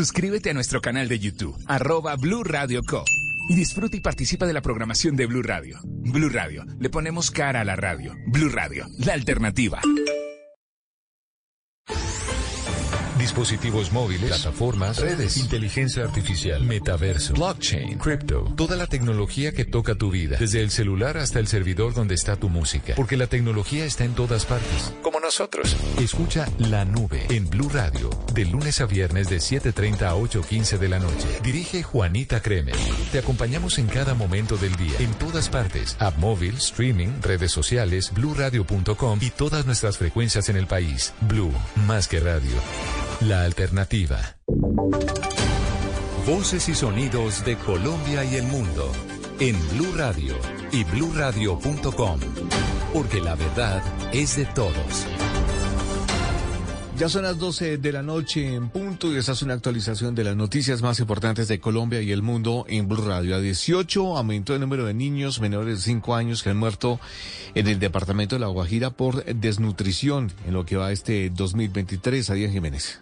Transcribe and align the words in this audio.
Suscríbete 0.00 0.48
a 0.48 0.54
nuestro 0.54 0.80
canal 0.80 1.08
de 1.08 1.18
YouTube, 1.18 1.54
arroba 1.66 2.16
Blue 2.16 2.42
Radio 2.42 2.80
Co. 2.82 3.04
Y 3.50 3.54
disfruta 3.54 3.98
y 3.98 4.00
participa 4.00 4.46
de 4.46 4.54
la 4.54 4.62
programación 4.62 5.14
de 5.14 5.26
Blue 5.26 5.42
Radio. 5.42 5.78
Blue 5.84 6.30
Radio, 6.30 6.64
le 6.78 6.88
ponemos 6.88 7.30
cara 7.30 7.60
a 7.60 7.64
la 7.64 7.76
radio. 7.76 8.16
Blue 8.28 8.48
Radio, 8.48 8.86
la 8.96 9.12
alternativa. 9.12 9.82
Dispositivos 13.20 13.92
móviles, 13.92 14.30
plataformas, 14.30 14.98
redes, 14.98 15.36
inteligencia 15.36 16.04
artificial, 16.04 16.64
metaverso, 16.64 17.34
blockchain, 17.34 17.98
crypto, 17.98 18.50
toda 18.56 18.76
la 18.76 18.86
tecnología 18.86 19.52
que 19.52 19.66
toca 19.66 19.94
tu 19.94 20.10
vida, 20.10 20.38
desde 20.40 20.62
el 20.62 20.70
celular 20.70 21.18
hasta 21.18 21.38
el 21.38 21.46
servidor 21.46 21.92
donde 21.92 22.14
está 22.14 22.36
tu 22.36 22.48
música, 22.48 22.94
porque 22.96 23.18
la 23.18 23.26
tecnología 23.26 23.84
está 23.84 24.04
en 24.04 24.14
todas 24.14 24.46
partes, 24.46 24.94
como 25.02 25.20
nosotros. 25.20 25.76
Escucha 25.98 26.48
La 26.56 26.86
Nube 26.86 27.26
en 27.28 27.50
Blue 27.50 27.68
Radio, 27.68 28.08
de 28.32 28.46
lunes 28.46 28.80
a 28.80 28.86
viernes 28.86 29.28
de 29.28 29.36
7:30 29.36 30.08
a 30.08 30.16
8:15 30.16 30.78
de 30.78 30.88
la 30.88 30.98
noche. 30.98 31.28
Dirige 31.42 31.82
Juanita 31.82 32.40
Kremer. 32.40 32.74
Te 33.12 33.18
acompañamos 33.18 33.78
en 33.78 33.86
cada 33.88 34.14
momento 34.14 34.56
del 34.56 34.74
día, 34.76 34.94
en 34.98 35.12
todas 35.14 35.50
partes, 35.50 35.94
app 35.98 36.16
móvil, 36.16 36.54
streaming, 36.54 37.20
redes 37.20 37.52
sociales, 37.52 38.12
bluradio.com 38.14 39.18
y 39.20 39.28
todas 39.28 39.66
nuestras 39.66 39.98
frecuencias 39.98 40.48
en 40.48 40.56
el 40.56 40.66
país. 40.66 41.12
Blue, 41.20 41.52
más 41.86 42.08
que 42.08 42.18
radio. 42.18 42.56
La 43.28 43.44
alternativa. 43.44 44.18
Voces 46.26 46.70
y 46.70 46.74
sonidos 46.74 47.44
de 47.44 47.56
Colombia 47.56 48.24
y 48.24 48.36
el 48.36 48.44
mundo 48.44 48.90
en 49.38 49.56
Blue 49.70 49.92
Radio 49.94 50.34
y 50.72 50.84
bluradio.com, 50.84 52.20
porque 52.94 53.20
la 53.20 53.34
verdad 53.34 53.82
es 54.14 54.36
de 54.36 54.46
todos. 54.46 55.06
Ya 56.96 57.10
son 57.10 57.24
las 57.24 57.38
12 57.38 57.76
de 57.76 57.92
la 57.92 58.02
noche 58.02 58.54
en 58.54 58.70
punto 58.70 59.12
y 59.12 59.18
esta 59.18 59.32
es 59.32 59.42
una 59.42 59.52
actualización 59.54 60.14
de 60.14 60.24
las 60.24 60.36
noticias 60.36 60.80
más 60.80 60.98
importantes 60.98 61.46
de 61.46 61.60
Colombia 61.60 62.00
y 62.00 62.12
el 62.12 62.22
mundo 62.22 62.64
en 62.68 62.88
Blue 62.88 63.04
Radio. 63.04 63.36
A 63.36 63.40
18 63.40 64.16
aumentó 64.16 64.54
el 64.54 64.62
número 64.62 64.86
de 64.86 64.94
niños 64.94 65.42
menores 65.42 65.76
de 65.76 65.82
5 65.82 66.14
años 66.14 66.42
que 66.42 66.50
han 66.50 66.56
muerto 66.56 67.00
en 67.54 67.68
el 67.68 67.78
departamento 67.78 68.36
de 68.36 68.40
La 68.40 68.46
Guajira 68.46 68.90
por 68.90 69.24
desnutrición 69.26 70.32
en 70.46 70.54
lo 70.54 70.64
que 70.64 70.76
va 70.76 70.90
este 70.90 71.28
2023. 71.28 72.30
Adrián 72.30 72.52
Jiménez. 72.52 73.00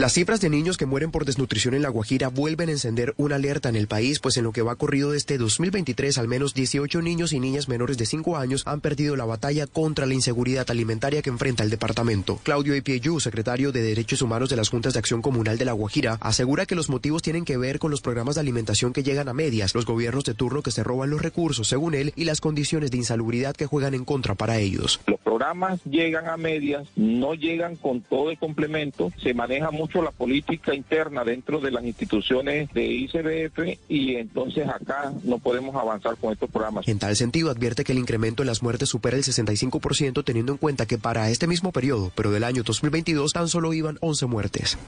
Las 0.00 0.14
cifras 0.14 0.40
de 0.40 0.48
niños 0.48 0.78
que 0.78 0.86
mueren 0.86 1.10
por 1.10 1.26
desnutrición 1.26 1.74
en 1.74 1.82
La 1.82 1.90
Guajira 1.90 2.28
vuelven 2.28 2.70
a 2.70 2.72
encender 2.72 3.12
una 3.18 3.34
alerta 3.34 3.68
en 3.68 3.76
el 3.76 3.86
país, 3.86 4.18
pues 4.18 4.38
en 4.38 4.44
lo 4.44 4.52
que 4.52 4.62
va 4.62 4.76
corrido 4.76 5.12
este 5.12 5.36
2023, 5.36 6.16
al 6.16 6.26
menos 6.26 6.54
18 6.54 7.02
niños 7.02 7.34
y 7.34 7.38
niñas 7.38 7.68
menores 7.68 7.98
de 7.98 8.06
5 8.06 8.38
años 8.38 8.62
han 8.64 8.80
perdido 8.80 9.14
la 9.14 9.26
batalla 9.26 9.66
contra 9.66 10.06
la 10.06 10.14
inseguridad 10.14 10.70
alimentaria 10.70 11.20
que 11.20 11.28
enfrenta 11.28 11.64
el 11.64 11.68
departamento. 11.68 12.40
Claudio 12.44 12.72
Epieyú, 12.72 13.20
secretario 13.20 13.72
de 13.72 13.82
Derechos 13.82 14.22
Humanos 14.22 14.48
de 14.48 14.56
las 14.56 14.70
Juntas 14.70 14.94
de 14.94 15.00
Acción 15.00 15.20
Comunal 15.20 15.58
de 15.58 15.66
La 15.66 15.72
Guajira, 15.72 16.16
asegura 16.22 16.64
que 16.64 16.76
los 16.76 16.88
motivos 16.88 17.20
tienen 17.20 17.44
que 17.44 17.58
ver 17.58 17.78
con 17.78 17.90
los 17.90 18.00
programas 18.00 18.36
de 18.36 18.40
alimentación 18.40 18.94
que 18.94 19.02
llegan 19.02 19.28
a 19.28 19.34
medias, 19.34 19.74
los 19.74 19.84
gobiernos 19.84 20.24
de 20.24 20.32
turno 20.32 20.62
que 20.62 20.70
se 20.70 20.82
roban 20.82 21.10
los 21.10 21.20
recursos, 21.20 21.68
según 21.68 21.92
él, 21.92 22.14
y 22.16 22.24
las 22.24 22.40
condiciones 22.40 22.90
de 22.90 22.96
insalubridad 22.96 23.54
que 23.54 23.66
juegan 23.66 23.92
en 23.92 24.06
contra 24.06 24.34
para 24.34 24.60
ellos. 24.60 24.98
Los 25.06 25.20
programas 25.20 25.84
llegan 25.84 26.26
a 26.26 26.38
medias, 26.38 26.88
no 26.96 27.34
llegan 27.34 27.76
con 27.76 28.00
todo 28.00 28.30
el 28.30 28.38
complemento, 28.38 29.12
se 29.22 29.34
maneja 29.34 29.70
mucho 29.70 29.89
la 29.94 30.10
política 30.10 30.74
interna 30.74 31.24
dentro 31.24 31.60
de 31.60 31.70
las 31.70 31.84
instituciones 31.84 32.72
de 32.72 32.84
ICBF 32.84 33.78
y 33.88 34.16
entonces 34.16 34.68
acá 34.68 35.12
no 35.24 35.38
podemos 35.38 35.74
avanzar 35.74 36.16
con 36.16 36.32
estos 36.32 36.50
programas. 36.50 36.86
En 36.88 36.98
tal 36.98 37.16
sentido, 37.16 37.50
advierte 37.50 37.84
que 37.84 37.92
el 37.92 37.98
incremento 37.98 38.42
en 38.42 38.46
las 38.46 38.62
muertes 38.62 38.88
supera 38.88 39.16
el 39.16 39.24
65% 39.24 40.24
teniendo 40.24 40.52
en 40.52 40.58
cuenta 40.58 40.86
que 40.86 40.98
para 40.98 41.30
este 41.30 41.46
mismo 41.46 41.72
periodo, 41.72 42.12
pero 42.14 42.30
del 42.30 42.44
año 42.44 42.62
2022, 42.62 43.32
tan 43.32 43.48
solo 43.48 43.72
iban 43.72 43.98
11 44.00 44.26
muertes. 44.26 44.78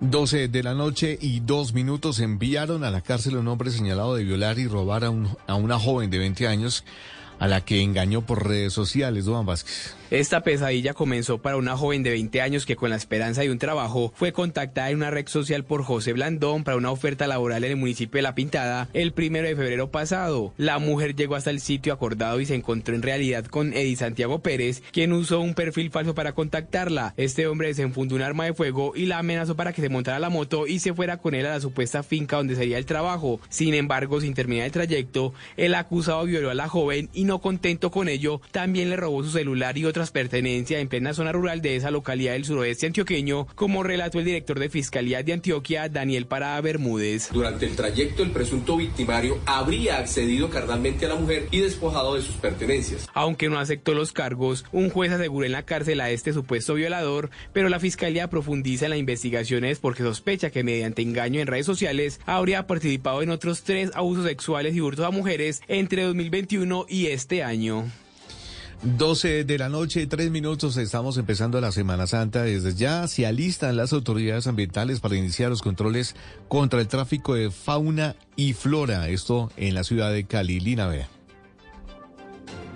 12 0.00 0.48
de 0.48 0.62
la 0.64 0.74
noche 0.74 1.16
y 1.20 1.40
dos 1.40 1.74
minutos 1.74 2.18
enviaron 2.18 2.82
a 2.82 2.90
la 2.90 3.02
cárcel 3.02 3.36
a 3.36 3.38
un 3.38 3.46
hombre 3.46 3.70
señalado 3.70 4.16
de 4.16 4.24
violar 4.24 4.58
y 4.58 4.66
robar 4.66 5.04
a, 5.04 5.10
un, 5.10 5.28
a 5.46 5.54
una 5.54 5.78
joven 5.78 6.10
de 6.10 6.18
20 6.18 6.48
años 6.48 6.84
a 7.38 7.46
la 7.46 7.60
que 7.60 7.82
engañó 7.82 8.22
por 8.22 8.46
redes 8.46 8.72
sociales, 8.72 9.26
Duan 9.26 9.46
Vázquez. 9.46 9.94
Esta 10.12 10.42
pesadilla 10.42 10.92
comenzó 10.92 11.38
para 11.38 11.56
una 11.56 11.74
joven 11.74 12.02
de 12.02 12.10
20 12.10 12.42
años 12.42 12.66
que 12.66 12.76
con 12.76 12.90
la 12.90 12.96
esperanza 12.96 13.40
de 13.40 13.50
un 13.50 13.58
trabajo 13.58 14.12
fue 14.14 14.30
contactada 14.34 14.90
en 14.90 14.96
una 14.96 15.10
red 15.10 15.26
social 15.26 15.64
por 15.64 15.84
José 15.84 16.12
Blandón 16.12 16.64
para 16.64 16.76
una 16.76 16.90
oferta 16.90 17.26
laboral 17.26 17.64
en 17.64 17.70
el 17.70 17.76
municipio 17.78 18.18
de 18.18 18.22
La 18.22 18.34
Pintada 18.34 18.90
el 18.92 19.14
primero 19.14 19.48
de 19.48 19.56
febrero 19.56 19.90
pasado. 19.90 20.52
La 20.58 20.78
mujer 20.78 21.16
llegó 21.16 21.34
hasta 21.34 21.48
el 21.48 21.60
sitio 21.60 21.94
acordado 21.94 22.40
y 22.40 22.44
se 22.44 22.54
encontró 22.54 22.94
en 22.94 23.00
realidad 23.00 23.46
con 23.46 23.72
Eddie 23.72 23.96
Santiago 23.96 24.40
Pérez, 24.40 24.82
quien 24.92 25.14
usó 25.14 25.40
un 25.40 25.54
perfil 25.54 25.90
falso 25.90 26.14
para 26.14 26.34
contactarla. 26.34 27.14
Este 27.16 27.46
hombre 27.46 27.68
desenfundó 27.68 28.14
un 28.14 28.20
arma 28.20 28.44
de 28.44 28.52
fuego 28.52 28.92
y 28.94 29.06
la 29.06 29.16
amenazó 29.16 29.56
para 29.56 29.72
que 29.72 29.80
se 29.80 29.88
montara 29.88 30.18
la 30.18 30.28
moto 30.28 30.66
y 30.66 30.80
se 30.80 30.92
fuera 30.92 31.16
con 31.16 31.34
él 31.34 31.46
a 31.46 31.54
la 31.54 31.60
supuesta 31.62 32.02
finca 32.02 32.36
donde 32.36 32.54
sería 32.54 32.76
el 32.76 32.84
trabajo. 32.84 33.40
Sin 33.48 33.72
embargo, 33.72 34.20
sin 34.20 34.34
terminar 34.34 34.66
el 34.66 34.72
trayecto, 34.72 35.32
el 35.56 35.74
acusado 35.74 36.26
violó 36.26 36.50
a 36.50 36.54
la 36.54 36.68
joven 36.68 37.08
y 37.14 37.24
no 37.24 37.40
contento 37.40 37.90
con 37.90 38.10
ello, 38.10 38.42
también 38.50 38.90
le 38.90 38.96
robó 38.96 39.24
su 39.24 39.30
celular 39.30 39.78
y 39.78 39.86
otras 39.86 40.01
pertenencias 40.10 40.80
en 40.80 40.88
plena 40.88 41.14
zona 41.14 41.32
rural 41.32 41.62
de 41.62 41.76
esa 41.76 41.90
localidad 41.90 42.32
del 42.32 42.44
suroeste 42.44 42.86
antioqueño, 42.86 43.46
como 43.54 43.82
relató 43.82 44.18
el 44.18 44.24
director 44.24 44.58
de 44.58 44.68
Fiscalía 44.68 45.22
de 45.22 45.32
Antioquia, 45.32 45.88
Daniel 45.88 46.26
Parada 46.26 46.60
Bermúdez. 46.60 47.30
Durante 47.32 47.66
el 47.66 47.76
trayecto, 47.76 48.22
el 48.22 48.30
presunto 48.30 48.76
victimario 48.76 49.38
habría 49.46 49.98
accedido 49.98 50.50
carnalmente 50.50 51.06
a 51.06 51.10
la 51.10 51.14
mujer 51.14 51.48
y 51.50 51.60
despojado 51.60 52.14
de 52.14 52.22
sus 52.22 52.36
pertenencias. 52.36 53.08
Aunque 53.14 53.48
no 53.48 53.58
aceptó 53.58 53.94
los 53.94 54.12
cargos, 54.12 54.64
un 54.72 54.90
juez 54.90 55.12
aseguró 55.12 55.46
en 55.46 55.52
la 55.52 55.64
cárcel 55.64 56.00
a 56.00 56.10
este 56.10 56.32
supuesto 56.32 56.74
violador, 56.74 57.30
pero 57.52 57.68
la 57.68 57.80
Fiscalía 57.80 58.28
profundiza 58.28 58.86
en 58.86 58.90
las 58.90 58.98
investigaciones 58.98 59.78
porque 59.78 60.02
sospecha 60.02 60.50
que 60.50 60.64
mediante 60.64 61.02
engaño 61.02 61.40
en 61.40 61.46
redes 61.46 61.66
sociales 61.66 62.20
habría 62.26 62.66
participado 62.66 63.22
en 63.22 63.30
otros 63.30 63.62
tres 63.62 63.90
abusos 63.94 64.24
sexuales 64.24 64.74
y 64.74 64.80
hurtos 64.80 65.04
a 65.04 65.10
mujeres 65.10 65.62
entre 65.68 66.04
2021 66.04 66.86
y 66.88 67.06
este 67.06 67.42
año. 67.42 67.90
12 68.82 69.44
de 69.44 69.58
la 69.58 69.68
noche, 69.68 70.08
tres 70.08 70.32
minutos, 70.32 70.76
estamos 70.76 71.16
empezando 71.16 71.60
la 71.60 71.70
Semana 71.70 72.08
Santa. 72.08 72.42
Desde 72.42 72.74
ya 72.74 73.06
se 73.06 73.26
alistan 73.26 73.76
las 73.76 73.92
autoridades 73.92 74.48
ambientales 74.48 74.98
para 74.98 75.16
iniciar 75.16 75.50
los 75.50 75.62
controles 75.62 76.16
contra 76.48 76.80
el 76.80 76.88
tráfico 76.88 77.34
de 77.34 77.52
fauna 77.52 78.16
y 78.34 78.54
flora. 78.54 79.08
Esto 79.08 79.52
en 79.56 79.74
la 79.74 79.84
ciudad 79.84 80.12
de 80.12 80.24
Cali. 80.24 80.58
Bea. 80.58 81.11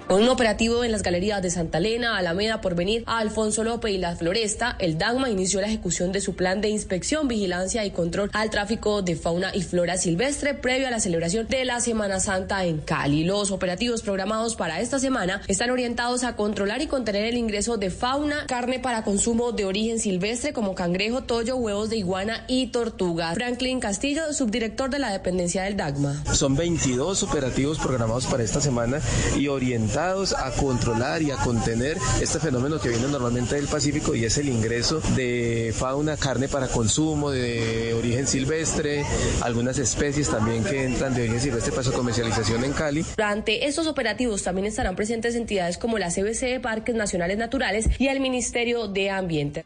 Con 0.08 0.22
un 0.22 0.28
operativo 0.28 0.84
en 0.84 0.92
las 0.92 1.02
galerías 1.02 1.42
de 1.42 1.50
Santa 1.50 1.78
Elena, 1.78 2.16
Alameda, 2.16 2.60
Porvenir, 2.60 3.02
a 3.06 3.18
Alfonso 3.18 3.64
López 3.64 3.92
y 3.92 3.98
La 3.98 4.14
Floresta, 4.14 4.76
el 4.78 4.98
DAGMA 4.98 5.30
inició 5.30 5.60
la 5.60 5.66
ejecución 5.66 6.12
de 6.12 6.20
su 6.20 6.36
plan 6.36 6.60
de 6.60 6.68
inspección, 6.68 7.26
vigilancia 7.26 7.84
y 7.84 7.90
control 7.90 8.30
al 8.32 8.50
tráfico 8.50 9.02
de 9.02 9.16
fauna 9.16 9.50
y 9.52 9.62
flora 9.62 9.96
silvestre 9.96 10.54
previo 10.54 10.86
a 10.86 10.92
la 10.92 11.00
celebración 11.00 11.48
de 11.48 11.64
la 11.64 11.80
Semana 11.80 12.20
Santa 12.20 12.64
en 12.66 12.78
Cali. 12.78 13.24
Los 13.24 13.50
operativos 13.50 14.02
programados 14.02 14.54
para 14.54 14.80
esta 14.80 15.00
semana 15.00 15.42
están 15.48 15.70
orientados 15.70 16.22
a 16.22 16.36
controlar 16.36 16.80
y 16.82 16.86
contener 16.86 17.24
el 17.24 17.36
ingreso 17.36 17.76
de 17.76 17.90
fauna, 17.90 18.46
carne 18.46 18.78
para 18.78 19.02
consumo 19.02 19.50
de 19.50 19.64
origen 19.64 19.98
silvestre 19.98 20.52
como 20.52 20.76
cangrejo, 20.76 21.24
tollo, 21.24 21.56
huevos 21.56 21.90
de 21.90 21.96
iguana 21.96 22.44
y 22.46 22.68
tortuga. 22.68 23.34
Franklin 23.34 23.80
Castillo, 23.80 24.32
subdirector 24.32 24.88
de 24.88 25.00
la 25.00 25.10
dependencia 25.10 25.64
del 25.64 25.76
DAGMA. 25.76 26.32
Son 26.32 26.54
22 26.54 27.24
operativos 27.24 27.80
programados 27.80 28.26
para 28.26 28.44
esta 28.44 28.60
semana 28.60 29.00
y 29.36 29.48
orientados 29.48 29.95
orientados 29.96 30.34
a 30.34 30.50
controlar 30.52 31.22
y 31.22 31.30
a 31.30 31.36
contener 31.36 31.96
este 32.20 32.38
fenómeno 32.38 32.78
que 32.78 32.90
viene 32.90 33.08
normalmente 33.08 33.54
del 33.54 33.66
Pacífico 33.66 34.14
y 34.14 34.26
es 34.26 34.36
el 34.36 34.50
ingreso 34.50 35.00
de 35.14 35.74
fauna, 35.74 36.18
carne 36.18 36.48
para 36.48 36.68
consumo 36.68 37.30
de 37.30 37.94
origen 37.94 38.26
silvestre, 38.26 39.04
algunas 39.40 39.78
especies 39.78 40.28
también 40.28 40.62
que 40.64 40.84
entran 40.84 41.14
de 41.14 41.22
origen 41.22 41.40
silvestre 41.40 41.72
para 41.72 41.82
su 41.82 41.92
comercialización 41.92 42.64
en 42.64 42.72
Cali. 42.74 43.06
Durante 43.16 43.66
estos 43.66 43.86
operativos 43.86 44.42
también 44.42 44.66
estarán 44.66 44.96
presentes 44.96 45.34
entidades 45.34 45.78
como 45.78 45.98
la 45.98 46.10
CBC 46.10 46.40
de 46.42 46.60
Parques 46.60 46.94
Nacionales 46.94 47.38
Naturales 47.38 47.88
y 47.98 48.08
el 48.08 48.20
Ministerio 48.20 48.88
de 48.88 49.08
Ambiente. 49.10 49.64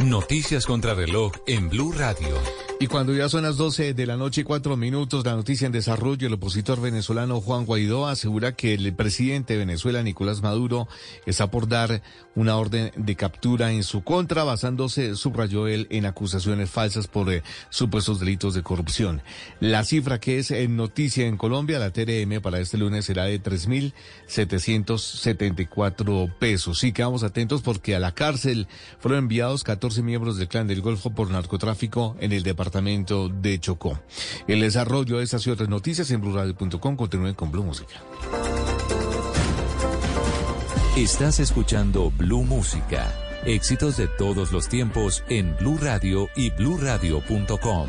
Noticias 0.00 0.66
contra 0.66 0.94
reloj 0.94 1.32
en 1.46 1.68
Blue 1.68 1.92
Radio. 1.92 2.61
Y 2.82 2.88
cuando 2.88 3.14
ya 3.14 3.28
son 3.28 3.44
las 3.44 3.56
12 3.58 3.94
de 3.94 4.06
la 4.06 4.16
noche 4.16 4.40
y 4.40 4.44
cuatro 4.44 4.76
minutos, 4.76 5.24
la 5.24 5.36
noticia 5.36 5.66
en 5.66 5.72
desarrollo, 5.72 6.26
el 6.26 6.32
opositor 6.32 6.80
venezolano 6.80 7.40
Juan 7.40 7.64
Guaidó 7.64 8.08
asegura 8.08 8.56
que 8.56 8.74
el 8.74 8.92
presidente 8.92 9.52
de 9.52 9.60
Venezuela, 9.60 10.02
Nicolás 10.02 10.42
Maduro, 10.42 10.88
está 11.24 11.48
por 11.48 11.68
dar 11.68 12.02
una 12.34 12.56
orden 12.56 12.90
de 12.96 13.14
captura 13.14 13.70
en 13.70 13.84
su 13.84 14.02
contra, 14.02 14.42
basándose, 14.42 15.14
subrayó 15.14 15.68
él, 15.68 15.86
en 15.90 16.06
acusaciones 16.06 16.70
falsas 16.70 17.06
por 17.06 17.32
eh, 17.32 17.44
supuestos 17.70 18.18
delitos 18.18 18.54
de 18.54 18.64
corrupción. 18.64 19.22
La 19.60 19.84
cifra 19.84 20.18
que 20.18 20.40
es 20.40 20.50
en 20.50 20.74
noticia 20.74 21.28
en 21.28 21.36
Colombia, 21.36 21.78
la 21.78 21.92
TRM, 21.92 22.40
para 22.42 22.58
este 22.58 22.78
lunes 22.78 23.04
será 23.04 23.26
de 23.26 23.40
3.774 23.40 26.34
pesos. 26.36 26.80
Sí, 26.80 26.90
quedamos 26.90 27.22
atentos 27.22 27.62
porque 27.62 27.94
a 27.94 28.00
la 28.00 28.12
cárcel 28.12 28.66
fueron 28.98 29.20
enviados 29.20 29.62
14 29.62 30.02
miembros 30.02 30.36
del 30.36 30.48
clan 30.48 30.66
del 30.66 30.80
Golfo 30.80 31.10
por 31.10 31.30
narcotráfico 31.30 32.16
en 32.18 32.32
el 32.32 32.42
departamento 32.42 32.71
de 32.80 33.60
Chocó. 33.60 33.98
El 34.46 34.60
desarrollo 34.60 35.18
de 35.18 35.24
estas 35.24 35.46
y 35.46 35.50
otras 35.50 35.68
noticias 35.68 36.10
en 36.10 36.20
blurradio.com. 36.20 36.96
Continúen 36.96 37.34
con 37.34 37.50
Blue 37.50 37.64
Música. 37.64 38.02
Estás 40.96 41.40
escuchando 41.40 42.10
Blue 42.10 42.44
Música. 42.44 43.12
Éxitos 43.44 43.96
de 43.96 44.08
todos 44.08 44.52
los 44.52 44.68
tiempos 44.68 45.24
en 45.28 45.56
Blue 45.56 45.78
Radio 45.80 46.28
y 46.36 46.50
bluradio.com. 46.50 47.88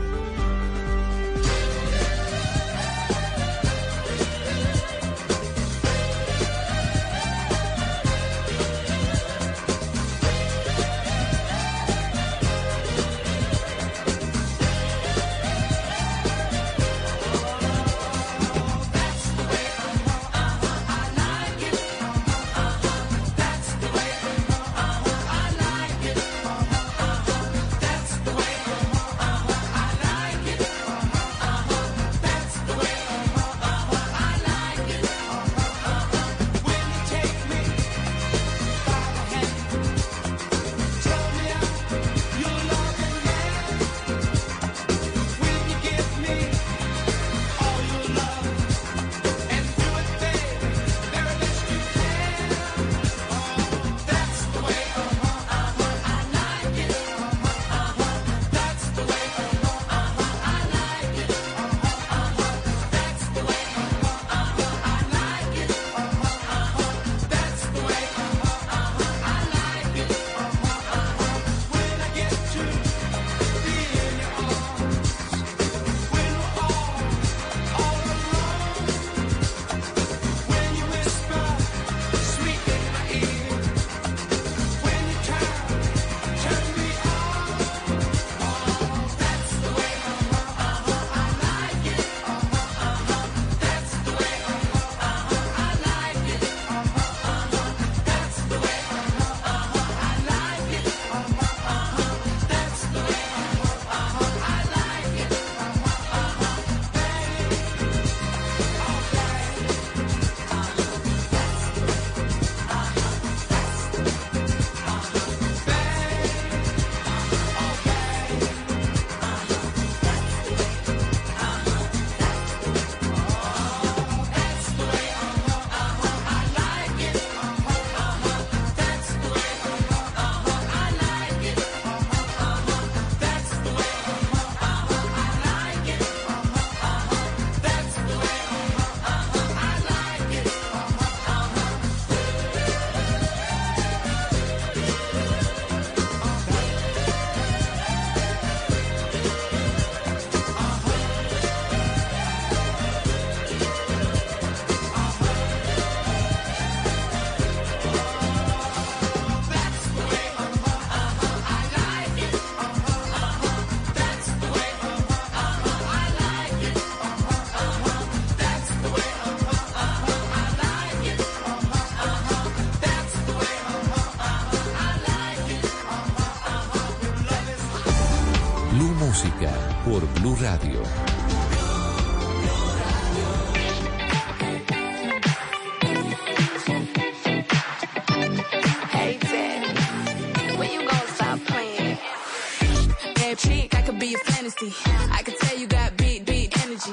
Bad 193.31 193.39
chick, 193.39 193.75
I 193.75 193.81
could 193.83 193.97
be 193.97 194.13
a 194.13 194.17
fantasy. 194.17 194.73
I 195.09 195.23
could 195.23 195.37
tell 195.37 195.57
you 195.57 195.65
got 195.65 195.95
big, 195.95 196.25
big 196.25 196.51
energy. 196.63 196.91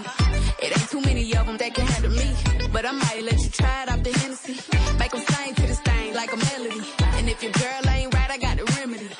It 0.62 0.70
ain't 0.78 0.88
too 0.88 1.00
many 1.00 1.34
of 1.34 1.46
them 1.46 1.56
that 1.56 1.74
can 1.74 1.84
handle 1.84 2.12
me. 2.12 2.32
But 2.72 2.86
I 2.86 2.92
might 2.92 3.24
let 3.24 3.42
you 3.42 3.50
try 3.50 3.82
it 3.82 3.90
off 3.90 4.04
the 4.04 4.12
Hennessy. 4.12 4.54
Make 5.00 5.10
them 5.10 5.20
sing 5.22 5.54
to 5.56 5.62
this 5.62 5.80
thing 5.80 6.14
like 6.14 6.32
a 6.32 6.36
melody. 6.36 6.80
And 7.18 7.28
if 7.28 7.42
your 7.42 7.50
girl 7.50 7.90
ain't 7.90 8.14
right, 8.14 8.30
I 8.30 8.38
got 8.38 8.56
the 8.56 8.64
remedy. 8.78 9.10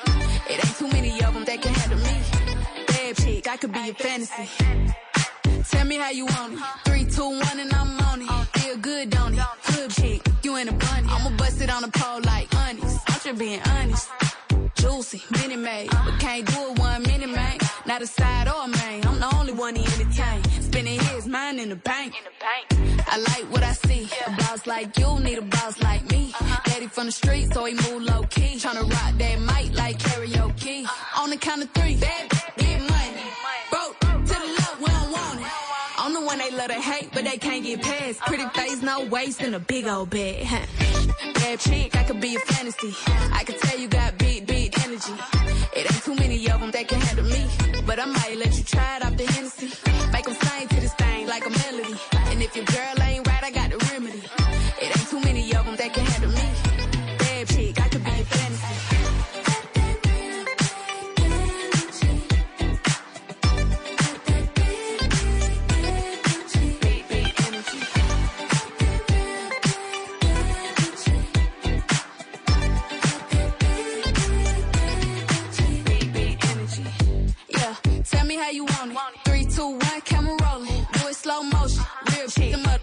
It 0.49 0.65
ain't 0.65 0.77
too 0.77 0.87
many 0.87 1.21
of 1.21 1.33
them 1.33 1.43
that 1.43 1.61
can 1.61 1.73
handle 1.73 1.99
me. 1.99 2.15
Bad 2.87 3.17
chick, 3.17 3.47
I 3.49 3.57
could 3.57 3.73
be 3.73 3.89
a 3.89 3.93
fantasy. 3.93 4.47
Tell 5.71 5.85
me 5.85 5.97
how 5.97 6.11
you 6.11 6.25
want 6.25 6.53
it. 6.53 6.59
Three, 6.85 7.03
two, 7.03 7.31
one, 7.31 7.59
and 7.59 7.73
I'm 7.73 7.99
on 7.99 8.21
it. 8.21 8.59
Feel 8.59 8.77
good, 8.77 9.09
don't 9.09 9.33
it? 9.33 9.45
Good 9.73 9.91
chick, 9.91 10.21
you 10.43 10.55
in 10.55 10.69
a 10.69 10.71
bunny. 10.71 11.09
I'ma 11.09 11.35
bust 11.35 11.61
it 11.61 11.69
on 11.69 11.81
the 11.81 11.89
pole 11.89 12.21
like 12.21 12.47
honest. 12.55 13.01
I'm 13.09 13.19
just 13.19 13.37
being 13.37 13.61
honest. 13.65 14.07
Juicy, 14.75 15.21
mini 15.31 15.57
made, 15.57 15.89
but 15.89 16.17
can't 16.19 16.45
side 18.09 18.47
or 18.47 18.63
a 18.65 18.67
main. 18.67 19.05
I'm 19.05 19.19
the 19.19 19.35
only 19.37 19.53
one 19.53 19.75
he 19.75 19.83
entertain. 19.83 20.43
Spending 20.61 20.99
his 20.99 21.27
mind 21.27 21.59
in 21.59 21.69
the 21.69 21.75
bank. 21.75 22.13
In 22.17 22.23
the 22.29 22.35
bank. 22.45 22.65
I 23.07 23.17
like 23.29 23.45
what 23.51 23.63
I 23.63 23.73
see. 23.73 24.09
A 24.27 24.31
boss 24.41 24.65
like 24.67 24.97
you 24.97 25.19
need 25.19 25.37
a 25.37 25.41
boss 25.41 25.81
like 25.81 26.03
me. 26.11 26.31
Uh-huh. 26.33 26.61
Daddy 26.65 26.87
from 26.87 27.05
the 27.07 27.11
street, 27.11 27.53
so 27.53 27.65
he 27.65 27.73
move 27.73 28.03
low 28.03 28.23
key. 28.23 28.55
Tryna 28.57 28.89
rock 28.95 29.13
that 29.17 29.37
mic 29.49 29.77
like 29.77 29.97
karaoke. 29.99 30.83
Uh-huh. 30.83 31.23
On 31.23 31.29
the 31.29 31.37
count 31.37 31.63
of 31.63 31.69
three, 31.71 31.95
bad, 31.95 32.29
love 36.59 36.67
to 36.67 36.73
hate, 36.73 37.09
but 37.13 37.23
they 37.23 37.37
can't 37.37 37.63
get 37.63 37.81
past. 37.81 38.19
Pretty 38.21 38.47
face, 38.49 38.81
no 38.81 39.05
waist, 39.05 39.41
and 39.41 39.55
a 39.55 39.59
big 39.59 39.87
old 39.87 40.09
bed. 40.09 40.45
Bad 41.35 41.59
chick, 41.59 41.95
I 41.95 42.03
could 42.03 42.19
be 42.19 42.35
a 42.35 42.39
fantasy. 42.39 42.93
I 43.33 43.43
could 43.45 43.59
tell 43.61 43.79
you 43.79 43.87
got 43.87 44.17
big, 44.17 44.45
big 44.45 44.77
energy. 44.79 45.13
It 45.73 45.89
ain't 45.91 46.03
too 46.03 46.15
many 46.15 46.49
of 46.49 46.59
them 46.59 46.71
that 46.71 46.87
can 46.89 46.99
handle 46.99 47.25
me. 47.25 47.47
But 47.85 47.99
I 47.99 48.05
might 48.05 48.37
let 48.37 48.57
you 48.57 48.63
try 48.63 48.97
it 48.97 49.05
off 49.05 49.15
the 49.15 49.25
Hennessy. 49.25 49.71
Make 50.11 50.25
them 50.25 50.35
sing 50.35 50.67
to 50.67 50.75
this 50.81 50.93
thing 50.95 51.27
like 51.27 51.45
a 51.45 51.49
melody. 51.49 51.95
And 52.29 52.43
if 52.43 52.53
your 52.55 52.65
girl 52.65 52.98
how 78.39 78.49
you 78.51 78.65
want 78.65 78.91
it. 78.91 78.97
Three, 79.25 79.45
two, 79.45 79.69
one, 79.69 80.01
camera 80.01 80.37
rolling. 80.43 80.87
Do 80.93 81.07
it 81.07 81.15
slow 81.15 81.43
motion. 81.43 81.83
Real 82.11 82.27
chick, 82.27 82.51
them 82.51 82.65
up. 82.65 82.81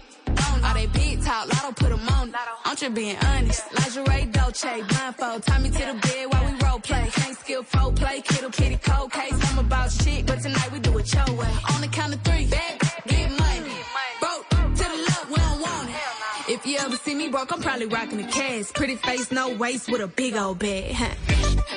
All 0.63 0.73
they 0.73 0.87
big 0.87 1.23
talk, 1.23 1.47
lotto 1.47 1.71
put 1.73 1.89
them 1.89 2.07
on 2.09 2.29
it. 2.29 2.35
I'm 2.65 2.75
just 2.75 2.93
being 2.93 3.17
honest. 3.17 3.63
Lingerie 3.73 4.25
Dolce, 4.31 4.83
blindfold, 4.89 5.43
tie 5.43 5.59
me 5.59 5.69
to 5.69 5.77
the 5.77 5.99
bed 6.01 6.25
while 6.31 6.45
we 6.45 6.53
role 6.65 6.79
play. 6.79 7.09
Can't 7.11 7.37
skill 7.37 7.63
folk 7.63 7.95
play, 7.95 8.21
kiddo 8.21 8.49
kitty 8.49 8.77
cold 8.77 9.11
case. 9.11 9.37
I'm 9.51 9.59
about 9.59 9.91
shit, 9.91 10.25
but 10.25 10.41
tonight 10.41 10.71
we 10.71 10.79
do 10.79 10.97
it 10.97 11.13
your 11.13 11.31
way. 11.35 11.53
On 11.73 11.81
the 11.81 11.87
count 11.87 12.13
of 12.13 12.21
three, 12.21 12.45
bad, 12.47 12.81
get 13.07 13.29
money. 13.31 13.77
Broke 14.19 14.49
to 14.49 14.83
the 14.93 14.99
left, 15.07 15.29
we 15.29 15.35
don't 15.35 15.61
want 15.61 15.89
it. 15.89 16.53
If 16.53 16.65
you 16.65 16.77
ever 16.79 16.95
see 16.97 17.15
me 17.15 17.29
broke, 17.29 17.51
I'm 17.51 17.61
probably 17.61 17.87
rocking 17.87 18.19
a 18.21 18.27
cast. 18.27 18.73
Pretty 18.73 18.95
face, 18.95 19.31
no 19.31 19.55
waist, 19.55 19.89
with 19.91 20.01
a 20.01 20.07
big 20.07 20.35
old 20.35 20.59
bag. 20.59 20.95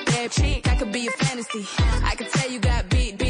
Bad 0.07 0.31
chick, 0.33 0.69
I 0.69 0.77
could 0.77 0.93
be 0.93 1.07
a 1.07 1.11
fantasy. 1.13 1.67
I 2.05 2.15
could 2.17 2.29
tell 2.29 2.51
you 2.51 2.61
got 2.61 2.89
big, 2.89 3.19
big 3.19 3.30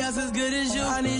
Else 0.00 0.16
as 0.16 0.30
good 0.30 0.52
as 0.52 0.74
you. 0.74 0.82
I 0.82 1.00
need 1.00 1.19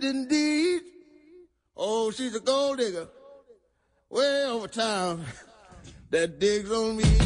Friend 0.00 0.16
indeed. 0.16 0.82
Oh, 1.76 2.10
she's 2.10 2.34
a 2.34 2.40
gold 2.40 2.78
digger 2.78 3.08
way 4.08 4.44
over 4.46 4.68
town 4.68 5.24
that 6.10 6.38
digs 6.38 6.70
on 6.70 6.96
me. 6.96 7.25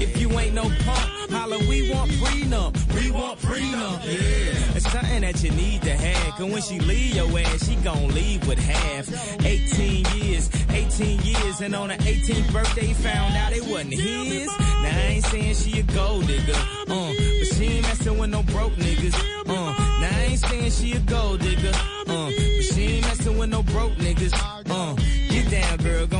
If 0.00 0.20
you 0.20 0.30
ain't 0.38 0.54
no 0.54 0.62
punk, 0.62 1.30
holla, 1.30 1.58
we 1.68 1.90
want 1.92 2.10
prenup. 2.12 2.72
We 2.94 3.10
want 3.10 3.38
prenup. 3.40 4.04
Yeah. 4.04 4.76
It's 4.76 4.90
something 4.90 5.20
that 5.20 5.42
you 5.42 5.50
need 5.50 5.82
to 5.82 5.94
have. 5.94 6.34
Cause 6.36 6.50
when 6.50 6.62
she 6.62 6.80
leave 6.80 7.14
your 7.14 7.38
ass, 7.38 7.68
she 7.68 7.76
gon' 7.76 8.08
leave 8.08 8.46
with 8.48 8.58
half. 8.58 9.08
18 9.44 10.06
years, 10.16 10.50
18 10.70 11.20
years, 11.20 11.60
and 11.60 11.74
on 11.74 11.90
her 11.90 11.96
18th 11.98 12.52
birthday, 12.52 12.92
found 12.94 13.36
out 13.36 13.52
it 13.52 13.62
wasn't 13.66 13.92
his. 13.92 14.46
Now 14.46 14.88
I 14.88 15.00
ain't 15.16 15.24
saying 15.26 15.54
she 15.54 15.80
a 15.80 15.82
gold 15.82 16.26
digger, 16.26 16.54
uh, 16.54 16.86
but 16.88 17.48
she 17.54 17.64
ain't 17.64 17.82
messing 17.82 18.18
with 18.18 18.30
no 18.30 18.42
broke 18.44 18.72
niggas, 18.74 19.14
uh. 19.14 19.52
Now 20.00 20.08
I 20.10 20.26
ain't 20.30 20.38
saying 20.40 20.70
she 20.70 20.92
a 20.92 21.00
gold 21.00 21.40
digger, 21.40 21.72
uh, 21.74 22.04
but 22.06 22.64
she 22.72 22.82
ain't 22.82 23.06
messing 23.06 23.36
with 23.38 23.50
no 23.50 23.62
broke 23.64 23.92
niggas, 23.94 24.32
uh. 24.70 24.94
Get 25.28 25.50
down, 25.50 25.76
girl, 25.78 26.06
gon' 26.06 26.19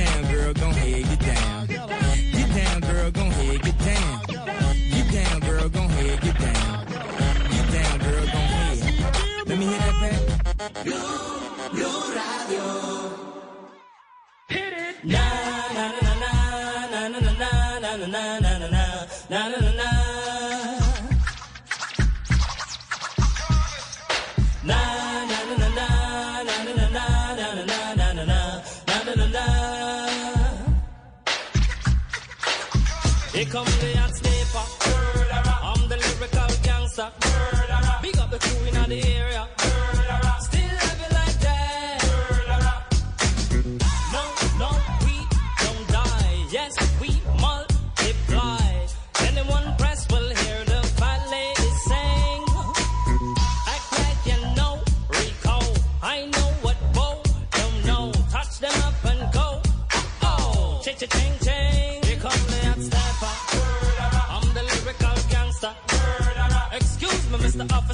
Down, 0.00 0.22
girl, 0.32 0.52
gon' 0.54 0.70
ahead, 0.70 1.04
get 1.10 1.20
down. 1.20 1.66
Get 1.66 2.48
down, 2.58 2.80
girl, 2.80 3.10
gon' 3.10 3.26
ahead, 3.32 3.62
get 3.62 3.78
down. 3.78 4.20
Get 4.94 5.06
down, 5.12 5.40
girl, 5.40 5.68
gon' 5.68 5.90
ahead, 5.90 6.20
get 6.22 6.38
down. 6.38 6.86
Get 7.52 7.66
down, 7.76 7.98
girl, 8.04 8.24
gon' 8.34 8.48
ahead. 8.54 8.78
Let 9.48 9.58
me 9.58 9.66
hear 9.66 9.78
that 9.78 9.96
back. 10.00 10.84
Blue, 10.84 11.40
Blue 11.74 12.00
Radio. 12.18 12.66
Hit 14.48 14.72
it. 14.72 15.04
Na 15.04 15.24
na 15.76 15.86
na 16.00 16.12
na 16.22 16.32
na 16.92 17.08
na 17.10 17.20
na 17.20 17.20
na 17.20 17.32
na 17.40 17.96
na 17.96 18.06
na 18.06 18.38
na 18.40 18.52
na 18.58 18.68
na. 18.76 18.84
Na 19.30 19.59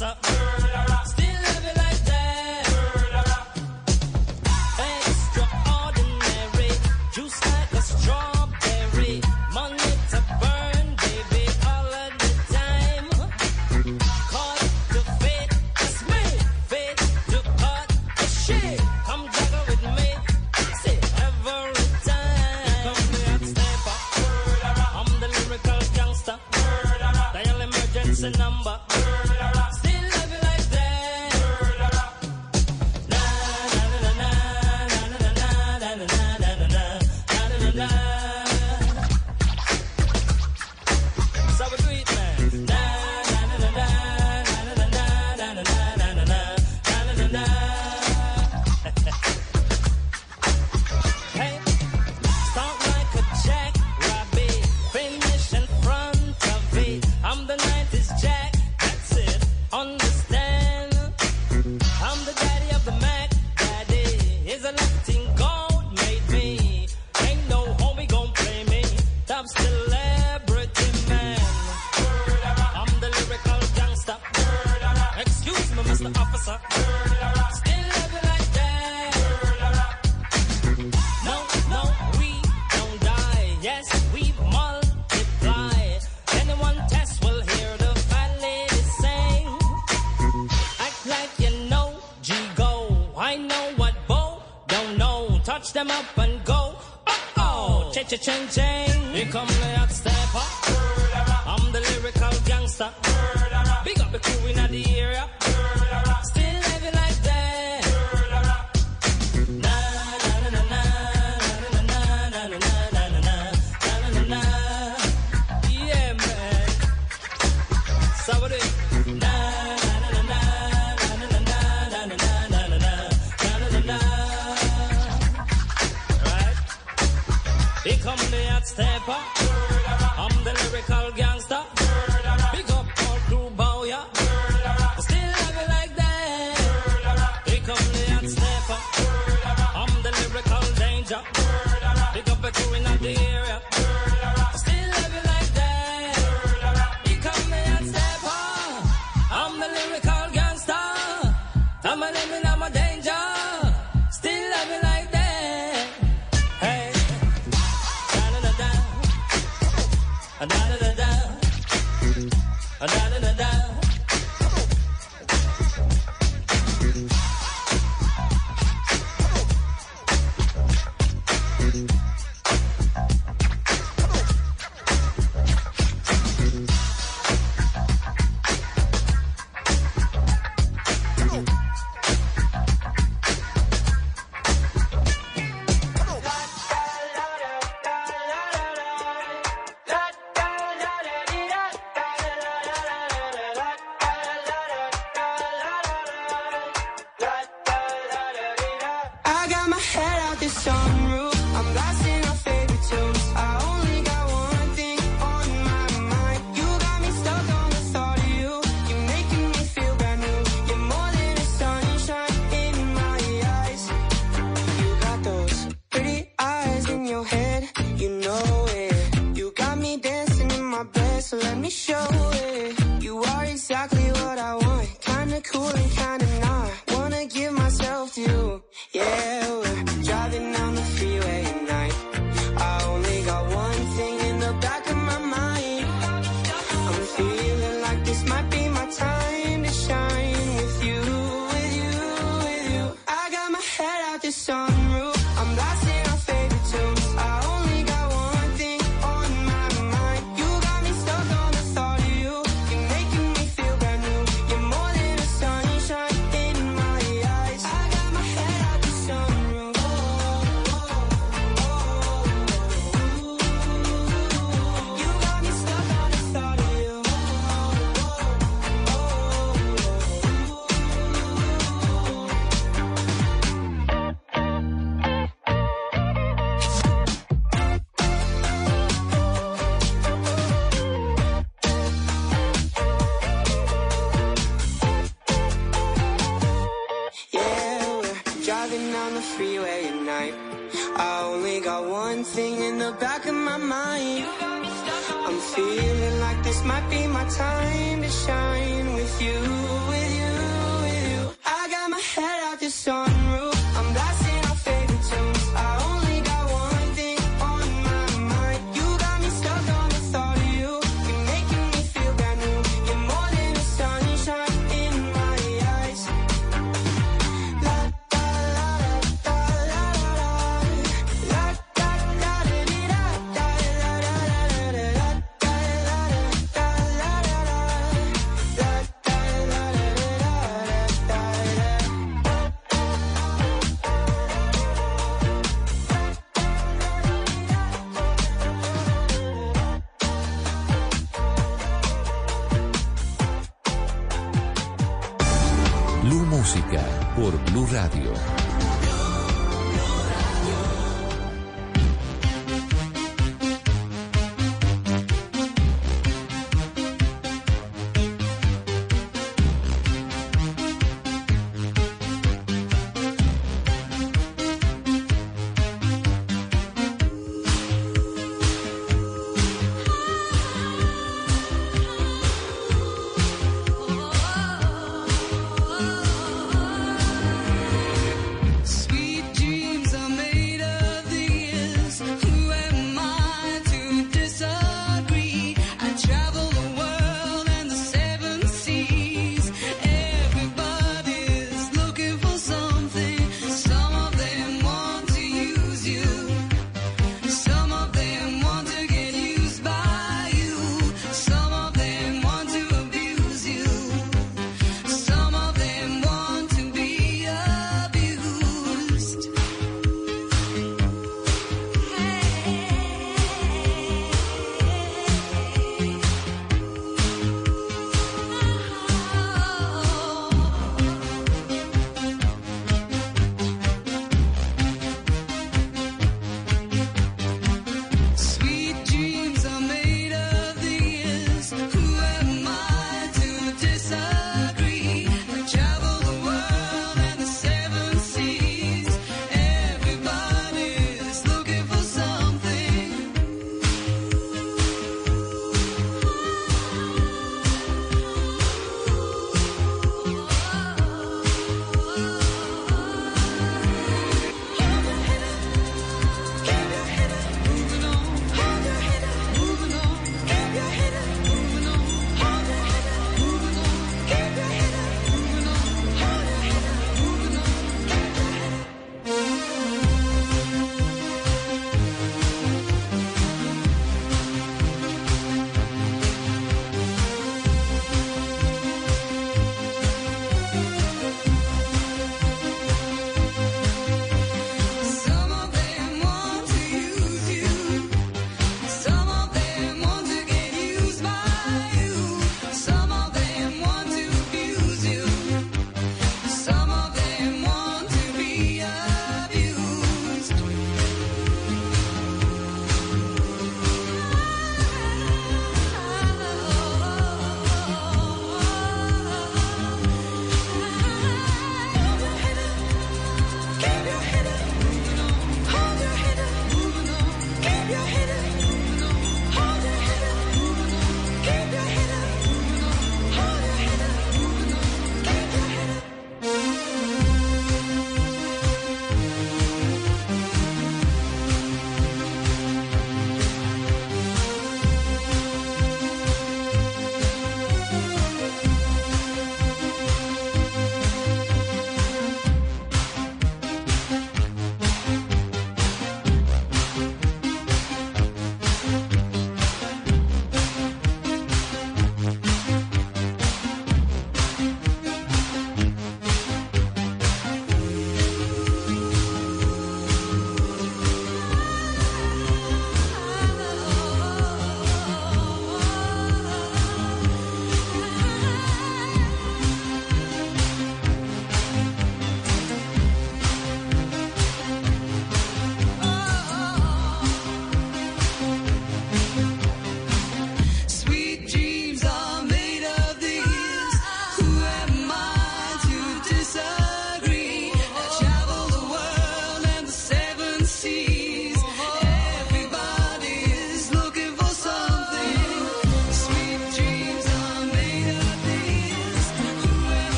What's 0.00 0.16
up? 0.24 0.67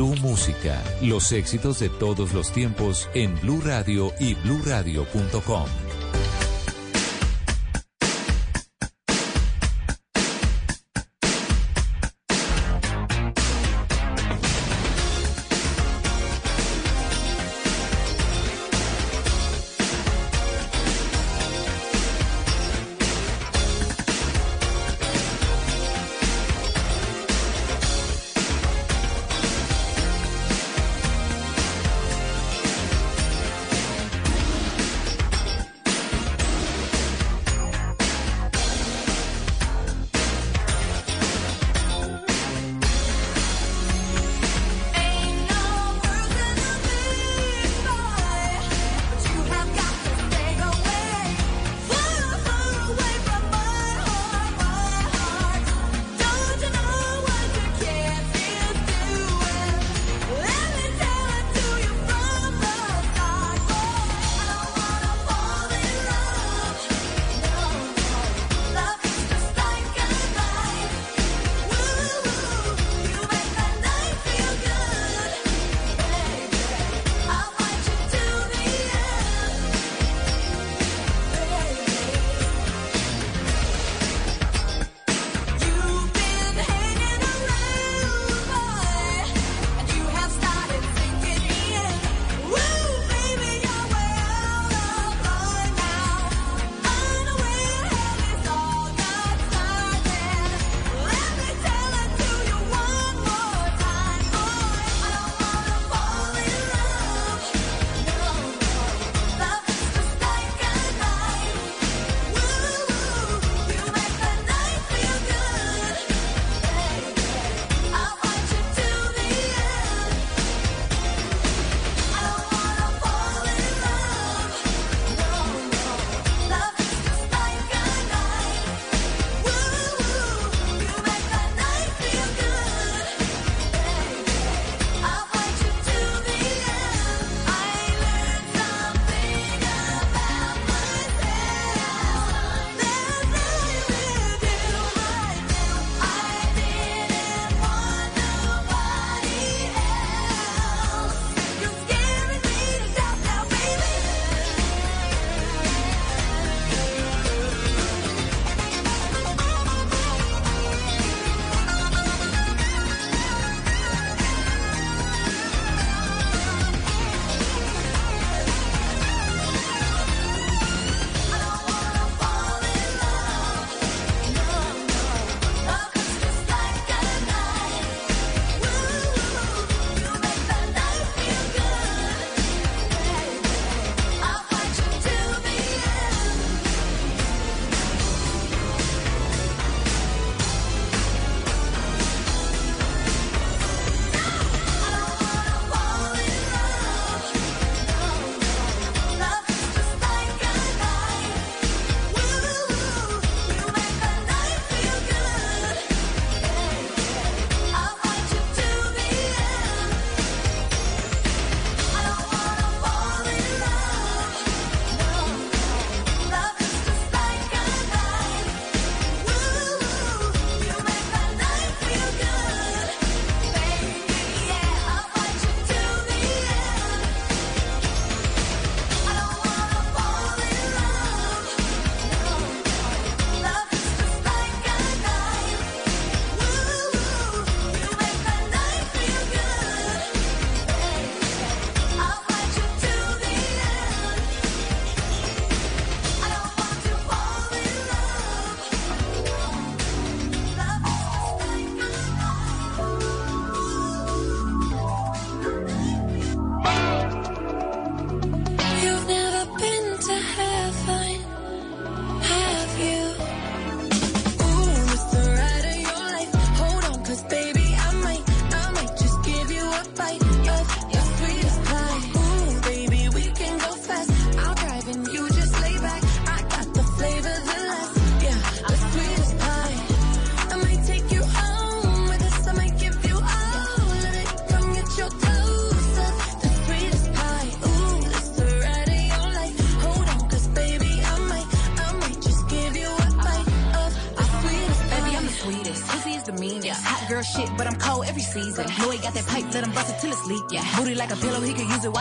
Blue 0.00 0.16
Música, 0.22 0.82
los 1.02 1.30
éxitos 1.30 1.78
de 1.78 1.90
todos 1.90 2.32
los 2.32 2.50
tiempos 2.52 3.06
en 3.12 3.38
Blue 3.42 3.60
Radio 3.62 4.14
y 4.18 4.32
BlueRadio.com. 4.32 5.89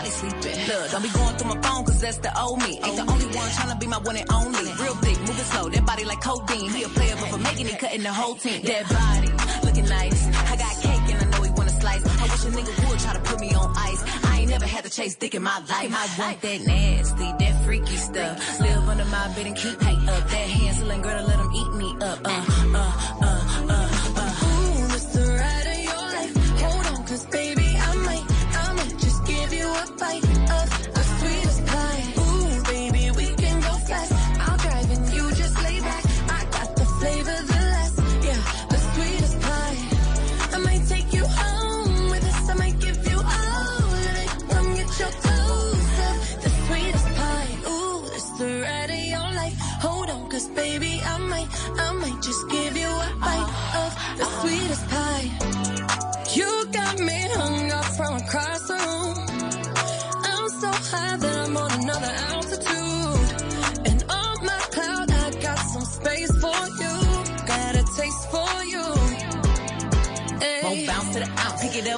be 0.09 0.29
sleeping. 0.29 0.67
Look, 0.67 0.91
don't 0.91 1.03
be 1.03 1.09
going 1.09 1.35
through 1.37 1.55
my 1.55 1.61
phone, 1.61 1.85
cause 1.85 2.01
that's 2.01 2.17
the 2.17 2.31
old 2.39 2.59
me. 2.59 2.79
Ain't 2.83 2.95
the 2.95 3.05
only 3.11 3.25
one 3.25 3.49
trying 3.51 3.71
to 3.73 3.77
be 3.77 3.87
my 3.87 3.97
one 3.99 4.17
and 4.17 4.31
only. 4.31 4.71
Real 4.81 4.95
thick, 5.03 5.17
moving 5.19 5.49
slow, 5.51 5.69
that 5.69 5.85
body 5.85 6.05
like 6.05 6.21
codeine. 6.21 6.69
He 6.71 6.83
a 6.83 6.89
player, 6.89 7.15
but 7.19 7.29
for 7.29 7.37
making 7.37 7.67
it, 7.67 7.79
cutting 7.79 8.03
the 8.03 8.13
whole 8.13 8.35
team. 8.35 8.61
That 8.63 8.85
body, 8.89 9.31
looking 9.65 9.85
nice. 9.85 10.21
I 10.51 10.55
got 10.57 10.73
cake 10.81 11.05
and 11.13 11.19
I 11.23 11.25
know 11.31 11.43
he 11.43 11.51
wanna 11.51 11.75
slice. 11.81 12.03
I 12.05 12.23
wish 12.23 12.45
a 12.45 12.51
nigga 12.57 12.89
would 12.89 12.99
try 12.99 13.13
to 13.13 13.19
put 13.19 13.39
me 13.39 13.53
on 13.53 13.73
ice. 13.77 14.01
I 14.25 14.39
ain't 14.39 14.49
never 14.49 14.65
had 14.65 14.83
to 14.85 14.89
chase 14.89 15.15
dick 15.15 15.35
in 15.35 15.43
my 15.43 15.59
life. 15.59 15.91
I 15.93 16.05
want 16.19 16.41
that 16.41 16.61
nasty, 16.65 17.29
that 17.39 17.63
freaky 17.65 17.95
stuff. 17.95 18.59
Live 18.59 18.89
under 18.89 19.05
my 19.05 19.27
bed 19.35 19.47
and 19.47 19.55
keep 19.55 19.79
me 19.81 19.93
up. 19.93 20.23
That 20.33 20.47
Hansel 20.57 20.89
and 20.91 21.03
Gretel, 21.03 21.27
let 21.27 21.39
him 21.39 21.51
eat 21.53 21.71
me 21.73 21.89
up. 22.01 22.19
Uh, 22.25 22.45
uh, 22.75 23.19
uh. 23.21 23.38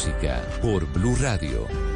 música 0.00 0.40
por 0.62 0.86
Blue 0.86 1.14
Radio. 1.16 1.89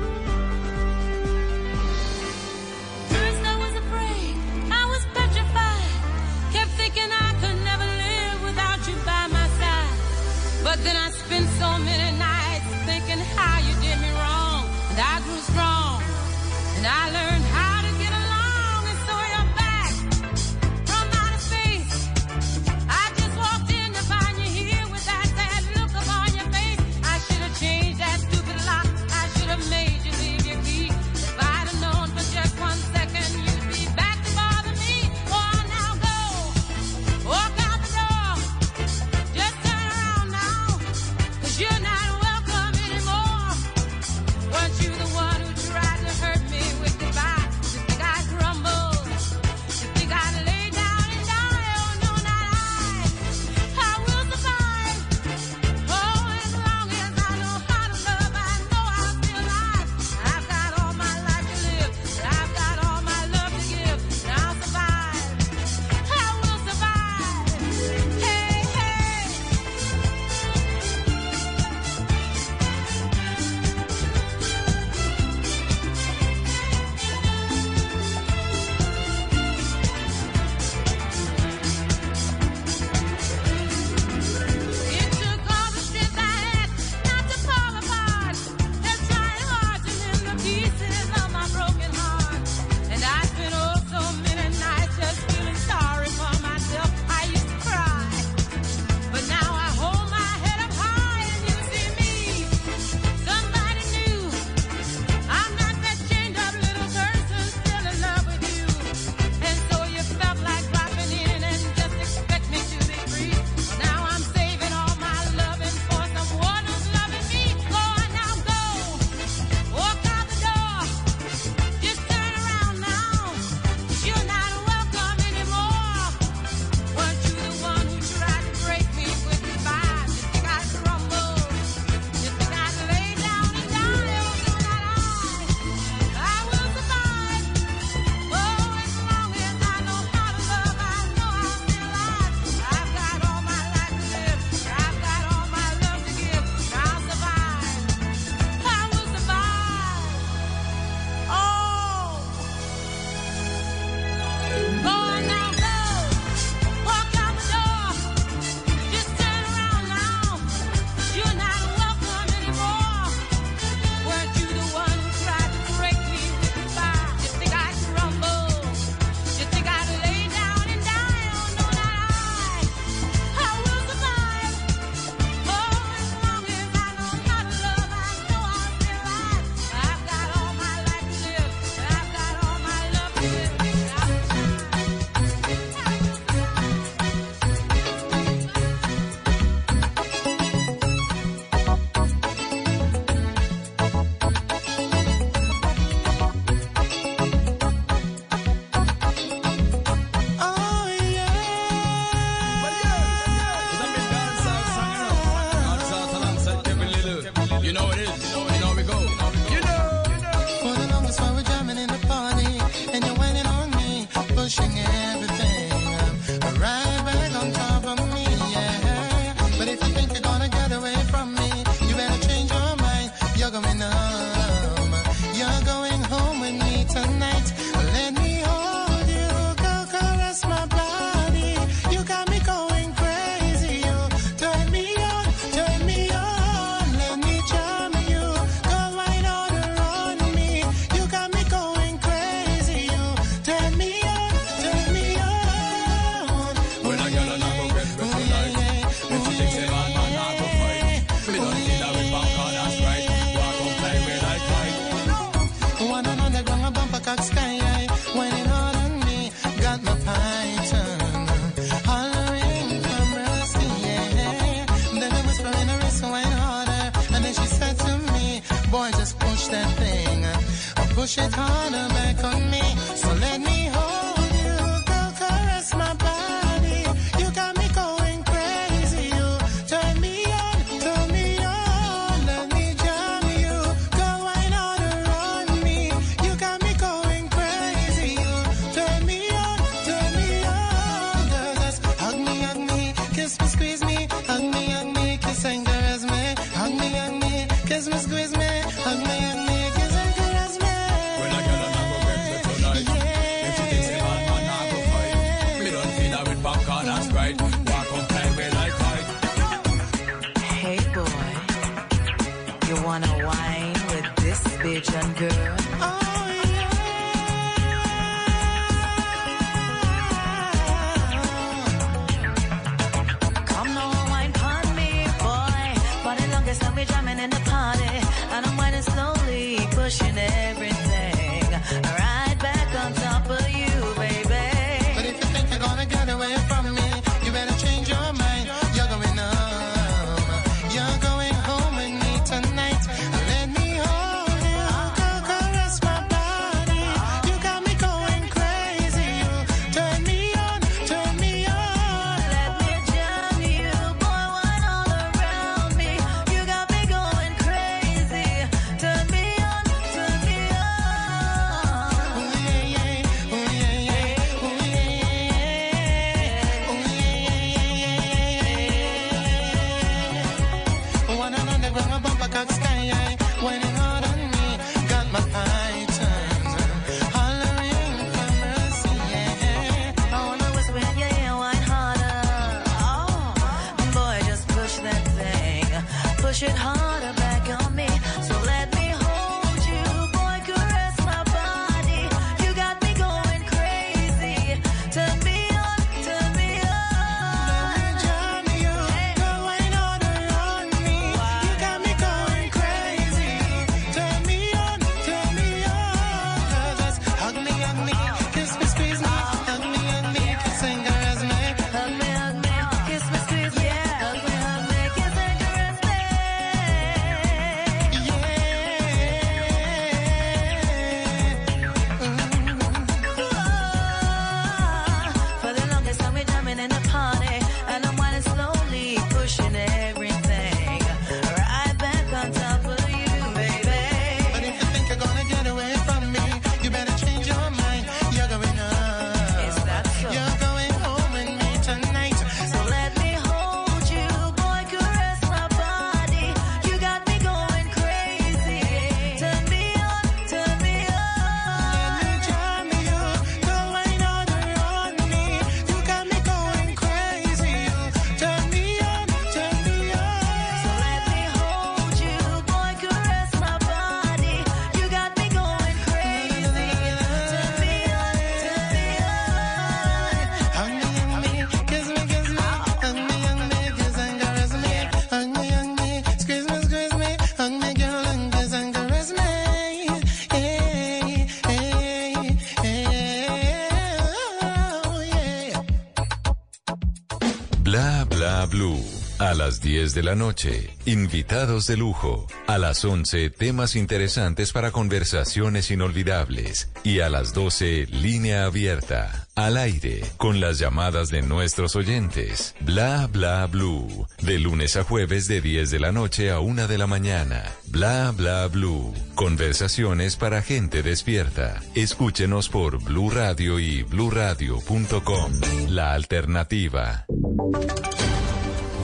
A 489.34 489.36
las 489.36 489.60
10 489.60 489.94
de 489.94 490.04
la 490.04 490.14
noche, 490.14 490.70
invitados 490.86 491.66
de 491.66 491.76
lujo. 491.76 492.28
A 492.46 492.56
las 492.56 492.84
11, 492.84 493.30
temas 493.30 493.74
interesantes 493.74 494.52
para 494.52 494.70
conversaciones 494.70 495.72
inolvidables. 495.72 496.70
Y 496.84 497.00
a 497.00 497.08
las 497.08 497.34
12, 497.34 497.88
línea 497.90 498.44
abierta. 498.44 499.26
Al 499.34 499.56
aire, 499.56 500.04
con 500.18 500.38
las 500.38 500.60
llamadas 500.60 501.10
de 501.10 501.22
nuestros 501.22 501.74
oyentes. 501.74 502.54
Bla, 502.60 503.08
bla, 503.08 503.44
blue. 503.48 504.06
De 504.22 504.38
lunes 504.38 504.76
a 504.76 504.84
jueves 504.84 505.26
de 505.26 505.40
10 505.40 505.68
de 505.72 505.80
la 505.80 505.90
noche 505.90 506.30
a 506.30 506.38
1 506.38 506.68
de 506.68 506.78
la 506.78 506.86
mañana. 506.86 507.42
Bla, 507.66 508.12
bla, 508.16 508.46
blue. 508.46 508.94
Conversaciones 509.16 510.14
para 510.14 510.42
gente 510.42 510.84
despierta. 510.84 511.60
Escúchenos 511.74 512.48
por 512.48 512.80
Blue 512.84 513.10
Radio 513.10 513.58
y 513.58 513.82
bluradio.com. 513.82 515.32
La 515.70 515.92
alternativa. 515.92 517.04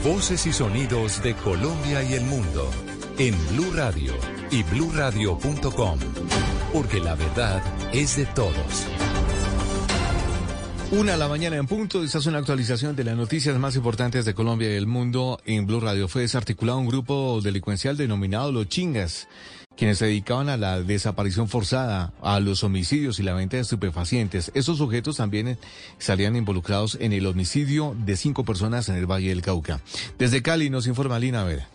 Voces 0.05 0.47
y 0.47 0.53
sonidos 0.55 1.23
de 1.23 1.35
Colombia 1.35 2.03
y 2.03 2.15
el 2.15 2.25
mundo 2.25 2.71
en 3.19 3.35
Blue 3.51 3.71
Radio 3.75 4.15
y 4.51 4.63
BlueRadio.com, 4.63 5.99
porque 6.73 7.01
la 7.01 7.15
verdad 7.15 7.63
es 7.93 8.17
de 8.17 8.25
todos. 8.25 8.87
Una 10.93 11.15
a 11.15 11.17
la 11.19 11.29
mañana 11.29 11.57
en 11.57 11.67
punto, 11.67 12.03
esta 12.03 12.17
es 12.17 12.25
una 12.25 12.39
actualización 12.39 12.97
de 12.97 13.05
las 13.05 13.15
noticias 13.15 13.59
más 13.59 13.77
importantes 13.77 14.25
de 14.25 14.33
Colombia 14.33 14.73
y 14.73 14.77
el 14.77 14.87
mundo. 14.87 15.39
En 15.45 15.67
Blue 15.67 15.81
Radio 15.81 16.09
fue 16.09 16.23
desarticulado 16.23 16.79
un 16.79 16.89
grupo 16.89 17.41
delincuencial 17.43 17.99
denominado 17.99 18.51
Los 18.51 18.69
Chingas 18.69 19.29
quienes 19.81 19.97
se 19.97 20.05
dedicaban 20.05 20.51
a 20.51 20.59
la 20.59 20.83
desaparición 20.83 21.49
forzada, 21.49 22.13
a 22.21 22.39
los 22.39 22.65
homicidios 22.65 23.19
y 23.19 23.23
la 23.23 23.33
venta 23.33 23.57
de 23.57 23.63
estupefacientes. 23.63 24.53
Esos 24.53 24.77
sujetos 24.77 25.17
también 25.17 25.57
salían 25.97 26.37
involucrados 26.37 26.99
en 27.01 27.15
el 27.15 27.25
homicidio 27.27 27.97
de 28.05 28.19
cinco 28.19 28.45
personas 28.45 28.91
en 28.91 28.97
el 28.97 29.11
Valle 29.11 29.31
del 29.31 29.41
Cauca. 29.41 29.81
Desde 30.19 30.43
Cali 30.43 30.69
nos 30.69 30.87
informa 30.87 31.19
Lina 31.19 31.45
Vera. 31.45 31.67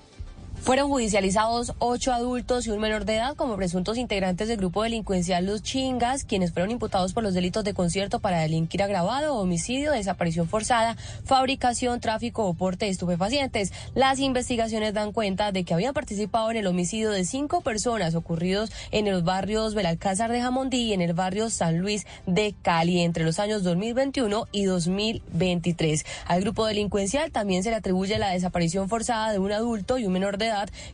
Fueron 0.61 0.89
judicializados 0.89 1.73
ocho 1.77 2.11
adultos 2.11 2.65
y 2.65 2.71
un 2.71 2.79
menor 2.79 3.05
de 3.05 3.17
edad 3.17 3.35
como 3.35 3.55
presuntos 3.55 3.97
integrantes 3.97 4.47
del 4.47 4.57
grupo 4.57 4.81
delincuencial 4.81 5.45
Los 5.45 5.61
Chingas, 5.61 6.23
quienes 6.23 6.51
fueron 6.51 6.71
imputados 6.71 7.13
por 7.13 7.21
los 7.21 7.35
delitos 7.35 7.63
de 7.63 7.75
concierto 7.75 8.19
para 8.19 8.39
delinquir 8.39 8.81
agravado, 8.81 9.35
homicidio, 9.35 9.91
desaparición 9.91 10.47
forzada, 10.47 10.97
fabricación, 11.23 11.99
tráfico 11.99 12.45
o 12.45 12.55
porte 12.55 12.85
de 12.85 12.91
estupefacientes. 12.91 13.73
Las 13.93 14.19
investigaciones 14.19 14.93
dan 14.93 15.11
cuenta 15.11 15.51
de 15.51 15.63
que 15.63 15.73
habían 15.73 15.93
participado 15.93 16.49
en 16.49 16.57
el 16.57 16.67
homicidio 16.67 17.11
de 17.11 17.25
cinco 17.25 17.61
personas 17.61 18.15
ocurridos 18.15 18.71
en 18.91 19.09
los 19.11 19.23
barrios 19.23 19.75
Belalcázar 19.75 20.31
de 20.31 20.41
Jamondí 20.41 20.83
y 20.83 20.93
en 20.93 21.01
el 21.01 21.13
barrio 21.13 21.49
San 21.49 21.77
Luis 21.77 22.07
de 22.25 22.55
Cali 22.61 23.01
entre 23.01 23.23
los 23.23 23.39
años 23.39 23.63
2021 23.63 24.47
y 24.51 24.65
2023. 24.65 26.05
Al 26.25 26.41
grupo 26.41 26.65
delincuencial 26.65 27.31
también 27.31 27.63
se 27.63 27.69
le 27.69 27.75
atribuye 27.75 28.17
la 28.17 28.31
desaparición 28.31 28.89
forzada 28.89 29.31
de 29.31 29.39
un 29.39 29.51
adulto 29.51 29.97
y 29.97 30.05
un 30.05 30.13
menor 30.13 30.37
de 30.37 30.44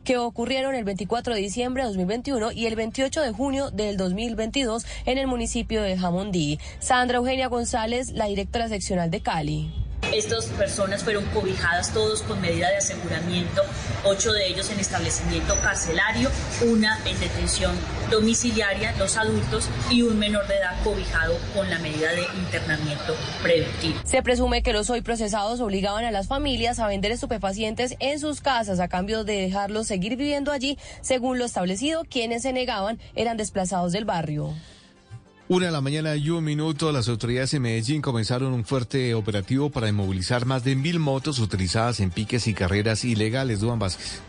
que 0.04 0.18
ocurrieron 0.18 0.76
el 0.76 0.84
24 0.84 1.34
de 1.36 1.42
diciembre 1.42 1.84
de 1.84 1.90
2021 1.90 2.52
y 2.52 2.66
el 2.66 2.76
28 2.76 3.22
de 3.22 3.32
junio 3.32 3.72
del 3.72 3.98
2022 3.98 4.86
en 5.06 5.18
el 5.18 5.28
municipio 5.28 5.82
de 5.82 5.98
Jamondí. 5.98 6.60
Sandra 6.80 7.18
Eugenia 7.18 7.48
González, 7.48 8.12
la 8.12 8.26
directora 8.26 8.68
seccional 8.68 9.12
de 9.12 9.22
Cali. 9.22 9.91
Estas 10.14 10.48
personas 10.48 11.04
fueron 11.04 11.24
cobijadas 11.28 11.94
todos 11.94 12.22
con 12.24 12.42
medida 12.42 12.70
de 12.70 12.78
aseguramiento, 12.78 13.62
ocho 14.04 14.34
de 14.34 14.48
ellos 14.48 14.70
en 14.70 14.80
establecimiento 14.80 15.56
carcelario, 15.62 16.30
una 16.70 17.00
en 17.06 17.18
detención 17.20 17.74
domiciliaria, 18.10 18.94
dos 19.00 19.16
adultos 19.16 19.70
y 19.90 20.02
un 20.02 20.20
menor 20.20 20.46
de 20.48 20.58
edad 20.58 20.76
cobijado 20.84 21.38
con 21.54 21.70
la 21.70 21.80
medida 21.80 22.12
de 22.12 22.24
internamiento 22.38 23.16
preventivo. 23.42 24.00
Se 24.04 24.22
presume 24.22 24.64
que 24.64 24.74
los 24.74 24.90
hoy 24.90 25.02
procesados 25.02 25.62
obligaban 25.62 26.04
a 26.04 26.12
las 26.12 26.28
familias 26.28 26.80
a 26.80 26.88
vender 26.88 27.14
estupefacientes 27.14 27.96
en 28.00 28.20
sus 28.20 28.42
casas 28.42 28.82
a 28.82 28.90
cambio 28.90 29.24
de 29.24 29.42
dejarlos 29.42 29.88
seguir 29.88 30.18
viviendo 30.18 30.52
allí, 30.52 30.78
según 31.00 31.40
lo 31.40 31.46
establecido, 31.46 32.04
quienes 32.04 32.42
se 32.42 32.52
negaban 32.52 33.00
eran 33.16 33.38
desplazados 33.38 33.94
del 33.94 34.04
barrio. 34.04 34.54
Una 35.52 35.66
de 35.66 35.74
la 35.74 35.82
mañana 35.82 36.16
y 36.16 36.30
un 36.30 36.46
minuto, 36.46 36.94
las 36.94 37.10
autoridades 37.10 37.54
en 37.54 37.64
Medellín 37.64 38.02
comenzaron 38.02 38.54
un 38.54 38.64
fuerte 38.64 39.14
operativo 39.14 39.70
para 39.70 39.90
inmovilizar 39.90 40.46
más 40.46 40.64
de 40.64 40.78
mil 40.78 40.98
motos 40.98 41.40
utilizadas 41.40 42.00
en 42.00 42.10
piques 42.10 42.48
y 42.48 42.54
carreras 42.54 43.04
ilegales. 43.04 43.60
Duan 43.60 43.78
Vázquez. 43.78 44.22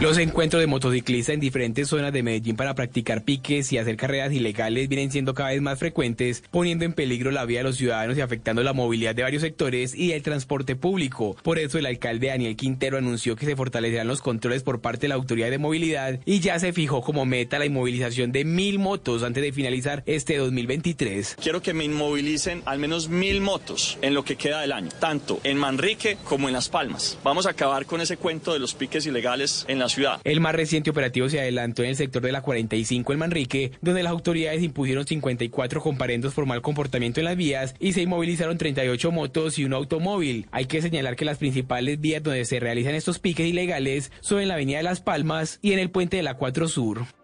Los 0.00 0.16
encuentros 0.16 0.60
de 0.60 0.66
motociclistas 0.66 1.34
en 1.34 1.40
diferentes 1.40 1.88
zonas 1.88 2.10
de 2.10 2.22
Medellín 2.22 2.56
para 2.56 2.74
practicar 2.74 3.22
piques 3.22 3.70
y 3.70 3.76
hacer 3.76 3.98
carreras 3.98 4.32
ilegales 4.32 4.88
vienen 4.88 5.12
siendo 5.12 5.34
cada 5.34 5.50
vez 5.50 5.60
más 5.60 5.78
frecuentes, 5.78 6.42
poniendo 6.50 6.86
en 6.86 6.94
peligro 6.94 7.30
la 7.30 7.44
vida 7.44 7.58
de 7.58 7.64
los 7.64 7.76
ciudadanos 7.76 8.16
y 8.16 8.22
afectando 8.22 8.62
la 8.62 8.72
movilidad 8.72 9.14
de 9.14 9.24
varios 9.24 9.42
sectores 9.42 9.94
y 9.94 10.12
el 10.12 10.22
transporte 10.22 10.74
público. 10.74 11.36
Por 11.42 11.58
eso 11.58 11.76
el 11.76 11.84
alcalde 11.84 12.28
Daniel 12.28 12.56
Quintero 12.56 12.96
anunció 12.96 13.36
que 13.36 13.44
se 13.44 13.56
fortalecerán 13.56 14.08
los 14.08 14.22
controles 14.22 14.62
por 14.62 14.80
parte 14.80 15.02
de 15.02 15.08
la 15.08 15.16
Autoridad 15.16 15.50
de 15.50 15.58
Movilidad 15.58 16.18
y 16.24 16.40
ya 16.40 16.58
se 16.58 16.72
fijó 16.72 17.02
como 17.02 17.26
meta 17.26 17.58
la 17.58 17.66
inmovilización 17.66 18.32
de 18.32 18.46
mil 18.46 18.78
motos 18.78 19.22
antes 19.22 19.42
de 19.42 19.52
finalizar 19.52 20.02
este 20.06 20.38
2023. 20.38 21.36
Quiero 21.42 21.60
que 21.60 21.74
me 21.74 21.84
inmovilicen 21.84 22.62
al 22.64 22.78
menos 22.78 23.10
mil 23.10 23.42
motos 23.42 23.98
en 24.00 24.14
lo 24.14 24.24
que 24.24 24.36
queda 24.36 24.62
del 24.62 24.72
año, 24.72 24.88
tanto 24.98 25.40
en 25.44 25.58
Manrique 25.58 26.16
como 26.24 26.48
en 26.48 26.54
Las 26.54 26.70
Palmas. 26.70 27.18
Vamos 27.22 27.44
a 27.44 27.50
acabar 27.50 27.84
con 27.84 28.00
ese 28.00 28.16
cuento 28.16 28.54
de 28.54 28.60
los 28.60 28.72
piques 28.72 29.04
ilegales 29.04 29.66
en 29.68 29.78
la 29.78 29.89
ciudad. 29.90 30.20
El 30.24 30.40
más 30.40 30.54
reciente 30.54 30.90
operativo 30.90 31.28
se 31.28 31.40
adelantó 31.40 31.82
en 31.82 31.90
el 31.90 31.96
sector 31.96 32.22
de 32.22 32.32
la 32.32 32.42
45 32.42 33.12
en 33.12 33.18
Manrique, 33.18 33.72
donde 33.80 34.02
las 34.02 34.12
autoridades 34.12 34.62
impusieron 34.62 35.06
54 35.06 35.80
comparendos 35.80 36.34
por 36.34 36.46
mal 36.46 36.62
comportamiento 36.62 37.20
en 37.20 37.26
las 37.26 37.36
vías 37.36 37.74
y 37.78 37.92
se 37.92 38.02
inmovilizaron 38.02 38.58
38 38.58 39.12
motos 39.12 39.58
y 39.58 39.64
un 39.64 39.74
automóvil. 39.74 40.46
Hay 40.50 40.66
que 40.66 40.82
señalar 40.82 41.16
que 41.16 41.24
las 41.24 41.38
principales 41.38 42.00
vías 42.00 42.22
donde 42.22 42.44
se 42.44 42.60
realizan 42.60 42.94
estos 42.94 43.18
piques 43.18 43.46
ilegales 43.46 44.12
son 44.20 44.40
en 44.40 44.48
la 44.48 44.54
avenida 44.54 44.78
de 44.78 44.84
Las 44.84 45.00
Palmas 45.00 45.58
y 45.62 45.72
en 45.72 45.78
el 45.78 45.90
puente 45.90 46.16
de 46.16 46.22
la 46.22 46.34
4 46.34 46.68
Sur. 46.68 47.19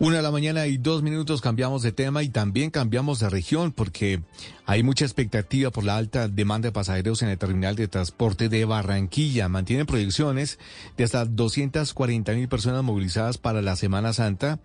Una 0.00 0.16
de 0.16 0.22
la 0.22 0.32
mañana 0.32 0.66
y 0.66 0.76
dos 0.76 1.04
minutos 1.04 1.40
cambiamos 1.40 1.82
de 1.82 1.92
tema 1.92 2.24
y 2.24 2.28
también 2.28 2.70
cambiamos 2.70 3.20
de 3.20 3.30
región 3.30 3.70
porque 3.70 4.20
hay 4.66 4.82
mucha 4.82 5.04
expectativa 5.04 5.70
por 5.70 5.84
la 5.84 5.96
alta 5.96 6.26
demanda 6.26 6.68
de 6.68 6.72
pasajeros 6.72 7.22
en 7.22 7.28
el 7.28 7.38
terminal 7.38 7.76
de 7.76 7.86
transporte 7.86 8.48
de 8.48 8.64
Barranquilla. 8.64 9.48
Mantienen 9.48 9.86
proyecciones 9.86 10.58
de 10.96 11.04
hasta 11.04 11.24
240 11.24 12.32
mil 12.32 12.48
personas 12.48 12.82
movilizadas 12.82 13.38
para 13.38 13.62
la 13.62 13.76
Semana 13.76 14.12
Santa 14.12 14.58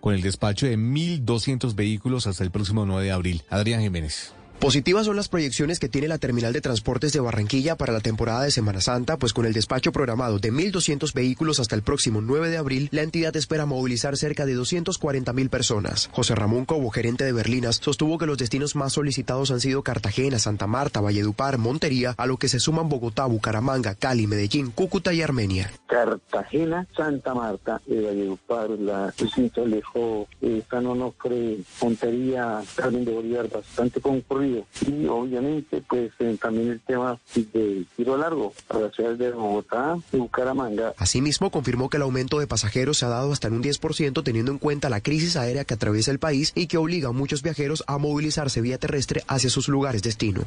con 0.00 0.14
el 0.14 0.22
despacho 0.22 0.66
de 0.66 0.78
1.200 0.78 1.74
vehículos 1.74 2.28
hasta 2.28 2.44
el 2.44 2.52
próximo 2.52 2.86
9 2.86 3.04
de 3.04 3.12
abril. 3.12 3.42
Adrián 3.50 3.80
Jiménez. 3.80 4.37
Positivas 4.60 5.06
son 5.06 5.14
las 5.14 5.28
proyecciones 5.28 5.78
que 5.78 5.88
tiene 5.88 6.08
la 6.08 6.18
terminal 6.18 6.52
de 6.52 6.60
transportes 6.60 7.12
de 7.12 7.20
Barranquilla 7.20 7.76
para 7.76 7.92
la 7.92 8.00
temporada 8.00 8.42
de 8.42 8.50
Semana 8.50 8.80
Santa, 8.80 9.16
pues 9.16 9.32
con 9.32 9.46
el 9.46 9.52
despacho 9.52 9.92
programado 9.92 10.40
de 10.40 10.52
1.200 10.52 11.14
vehículos 11.14 11.60
hasta 11.60 11.76
el 11.76 11.82
próximo 11.82 12.20
9 12.20 12.50
de 12.50 12.56
abril, 12.56 12.88
la 12.90 13.02
entidad 13.02 13.36
espera 13.36 13.66
movilizar 13.66 14.16
cerca 14.16 14.46
de 14.46 14.54
240 14.54 15.32
mil 15.32 15.48
personas. 15.48 16.10
José 16.10 16.34
Ramón 16.34 16.64
Cobo, 16.64 16.90
gerente 16.90 17.22
de 17.22 17.32
Berlinas, 17.32 17.76
sostuvo 17.76 18.18
que 18.18 18.26
los 18.26 18.36
destinos 18.36 18.74
más 18.74 18.94
solicitados 18.94 19.52
han 19.52 19.60
sido 19.60 19.84
Cartagena, 19.84 20.40
Santa 20.40 20.66
Marta, 20.66 21.00
Valledupar, 21.00 21.56
Montería, 21.58 22.16
a 22.18 22.26
lo 22.26 22.36
que 22.36 22.48
se 22.48 22.58
suman 22.58 22.88
Bogotá, 22.88 23.26
Bucaramanga, 23.26 23.94
Cali, 23.94 24.26
Medellín, 24.26 24.72
Cúcuta 24.72 25.14
y 25.14 25.22
Armenia. 25.22 25.70
Cartagena, 25.86 26.84
Santa 26.96 27.32
Marta, 27.32 27.80
eh, 27.86 28.02
Valledupar, 28.04 28.70
la 28.70 29.14
Luisito 29.20 29.62
Alejo, 29.62 30.26
eh, 30.42 30.62
San 30.68 30.84
Onofre, 30.84 31.58
Montería, 31.80 32.60
Carmen 32.74 33.04
de 33.04 33.12
Bolívar, 33.12 33.48
bastante 33.48 34.00
concurrido 34.00 34.47
y 34.86 35.06
obviamente 35.06 35.82
pues 35.88 36.12
eh, 36.18 36.36
también 36.40 36.70
el 36.70 36.80
tema 36.80 37.18
del 37.34 37.86
tiro 37.96 38.16
largo 38.16 38.52
a 38.68 38.78
las 38.78 38.94
ciudades 38.94 39.18
de 39.18 39.30
Bogotá 39.32 39.98
y 40.12 40.16
Bucaramanga. 40.16 40.94
Asimismo 40.96 41.50
confirmó 41.50 41.88
que 41.88 41.96
el 41.96 42.02
aumento 42.02 42.38
de 42.38 42.46
pasajeros 42.46 42.98
se 42.98 43.06
ha 43.06 43.08
dado 43.08 43.32
hasta 43.32 43.48
en 43.48 43.54
un 43.54 43.62
10% 43.62 44.22
teniendo 44.22 44.52
en 44.52 44.58
cuenta 44.58 44.88
la 44.88 45.00
crisis 45.00 45.36
aérea 45.36 45.64
que 45.64 45.74
atraviesa 45.74 46.10
el 46.10 46.18
país 46.18 46.52
y 46.54 46.66
que 46.66 46.78
obliga 46.78 47.08
a 47.08 47.12
muchos 47.12 47.42
viajeros 47.42 47.84
a 47.86 47.98
movilizarse 47.98 48.60
vía 48.60 48.78
terrestre 48.78 49.22
hacia 49.28 49.50
sus 49.50 49.68
lugares 49.68 50.02
destino. 50.02 50.44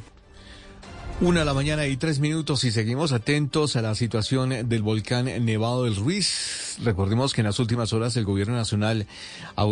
Una 1.21 1.41
de 1.41 1.45
la 1.45 1.53
mañana 1.53 1.85
y 1.85 1.97
tres 1.97 2.19
minutos 2.19 2.63
y 2.63 2.71
seguimos 2.71 3.11
atentos 3.11 3.75
a 3.75 3.83
la 3.83 3.93
situación 3.93 4.67
del 4.67 4.81
volcán 4.81 5.25
Nevado 5.45 5.83
del 5.83 5.95
Ruiz. 5.95 6.60
Recordemos 6.83 7.33
que 7.33 7.41
en 7.41 7.47
las 7.47 7.59
últimas 7.59 7.93
horas 7.93 8.15
el 8.17 8.25
gobierno 8.25 8.55
nacional 8.55 9.07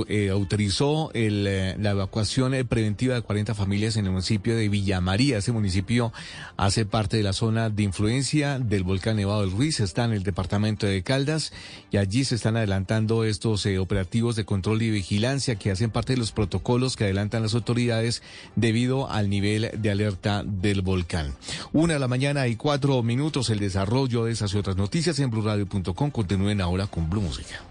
eh, 0.07 0.29
autorizó 0.29 1.11
el, 1.13 1.45
eh, 1.47 1.75
la 1.79 1.91
evacuación 1.91 2.53
eh, 2.53 2.65
preventiva 2.65 3.15
de 3.15 3.21
40 3.21 3.53
familias 3.55 3.97
en 3.97 4.05
el 4.05 4.11
municipio 4.11 4.55
de 4.55 4.69
Villa 4.69 5.01
María. 5.01 5.37
Ese 5.37 5.51
municipio 5.51 6.13
hace 6.57 6.85
parte 6.85 7.17
de 7.17 7.23
la 7.23 7.33
zona 7.33 7.69
de 7.69 7.83
influencia 7.83 8.59
del 8.59 8.83
volcán 8.83 9.17
Nevado 9.17 9.41
del 9.41 9.51
Ruiz. 9.51 9.79
Está 9.79 10.05
en 10.05 10.13
el 10.13 10.23
departamento 10.23 10.85
de 10.85 11.03
Caldas 11.03 11.53
y 11.91 11.97
allí 11.97 12.23
se 12.23 12.35
están 12.35 12.57
adelantando 12.57 13.23
estos 13.23 13.65
operativos 13.79 14.35
de 14.35 14.45
control 14.45 14.81
y 14.81 14.91
vigilancia 14.91 15.55
que 15.55 15.71
hacen 15.71 15.91
parte 15.91 16.13
de 16.13 16.19
los 16.19 16.31
protocolos 16.31 16.95
que 16.95 17.05
adelantan 17.05 17.43
las 17.43 17.53
autoridades 17.53 18.21
debido 18.55 19.09
al 19.09 19.29
nivel 19.29 19.71
de 19.77 19.91
alerta 19.91 20.43
del 20.43 20.81
volcán. 20.81 21.35
Una 21.73 21.93
de 21.93 21.99
la 21.99 22.07
mañana 22.07 22.47
y 22.47 22.55
cuatro 22.55 23.01
minutos 23.03 23.49
el 23.49 23.59
desarrollo 23.59 24.25
de 24.25 24.31
esas 24.31 24.53
y 24.53 24.57
otras 24.57 24.75
noticias 24.75 25.19
en 25.19 25.29
blurradio.com. 25.29 26.11
Continúen 26.11 26.61
ahora 26.61 26.87
con 26.89 27.09
Blue 27.09 27.21
Música. 27.21 27.61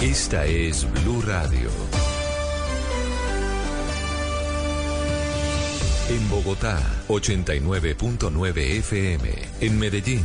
Esta 0.00 0.46
es 0.46 0.90
Blue 1.02 1.22
Radio. 1.22 1.70
En 6.08 6.28
Bogotá, 6.28 6.80
89.9 7.08 8.78
FM. 8.78 9.30
En 9.60 9.78
Medellín. 9.78 10.24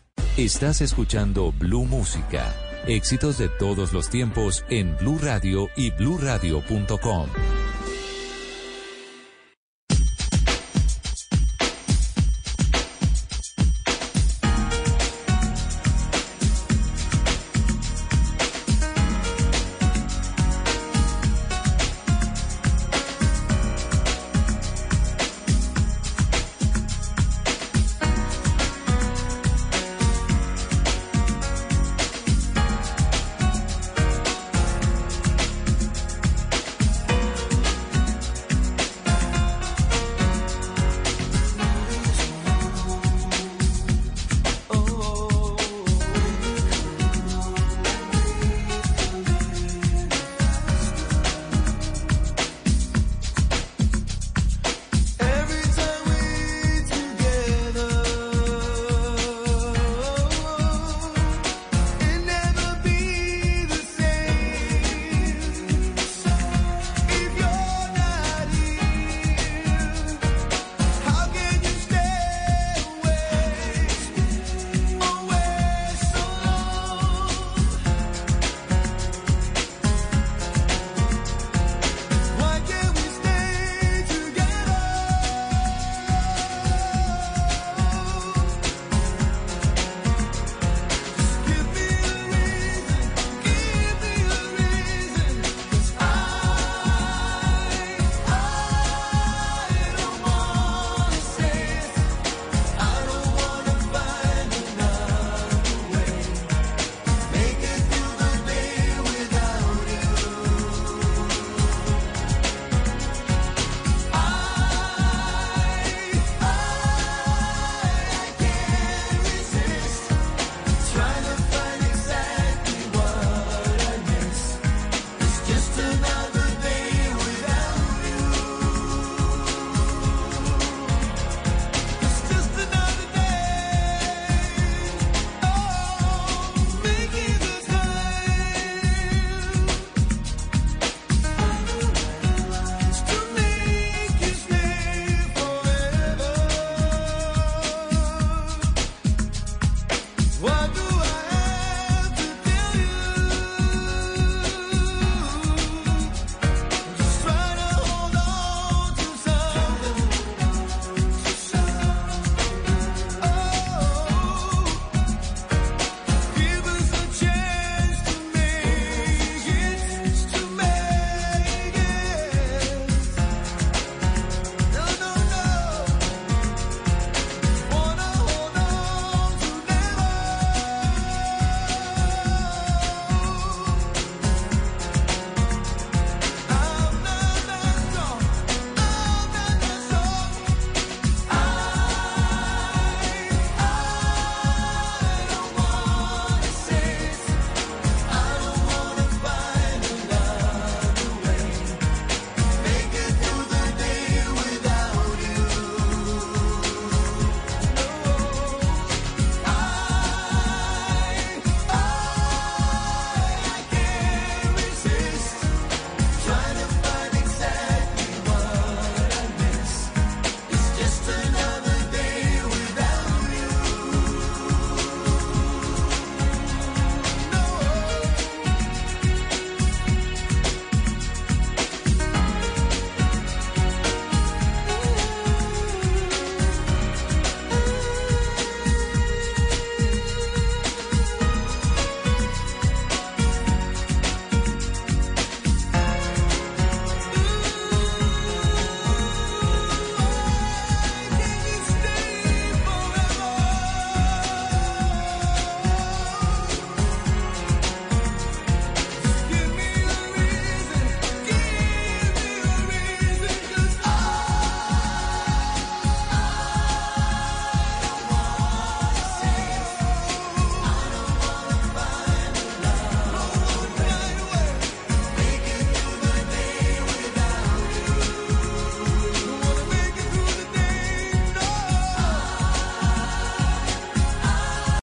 Estás 0.37 0.79
escuchando 0.79 1.51
Blue 1.51 1.83
Música. 1.83 2.55
Éxitos 2.87 3.37
de 3.37 3.49
todos 3.49 3.91
los 3.91 4.09
tiempos 4.09 4.63
en 4.69 4.95
Blue 4.95 5.19
Radio 5.21 5.67
y 5.75 5.91
bluradio.com. 5.91 7.27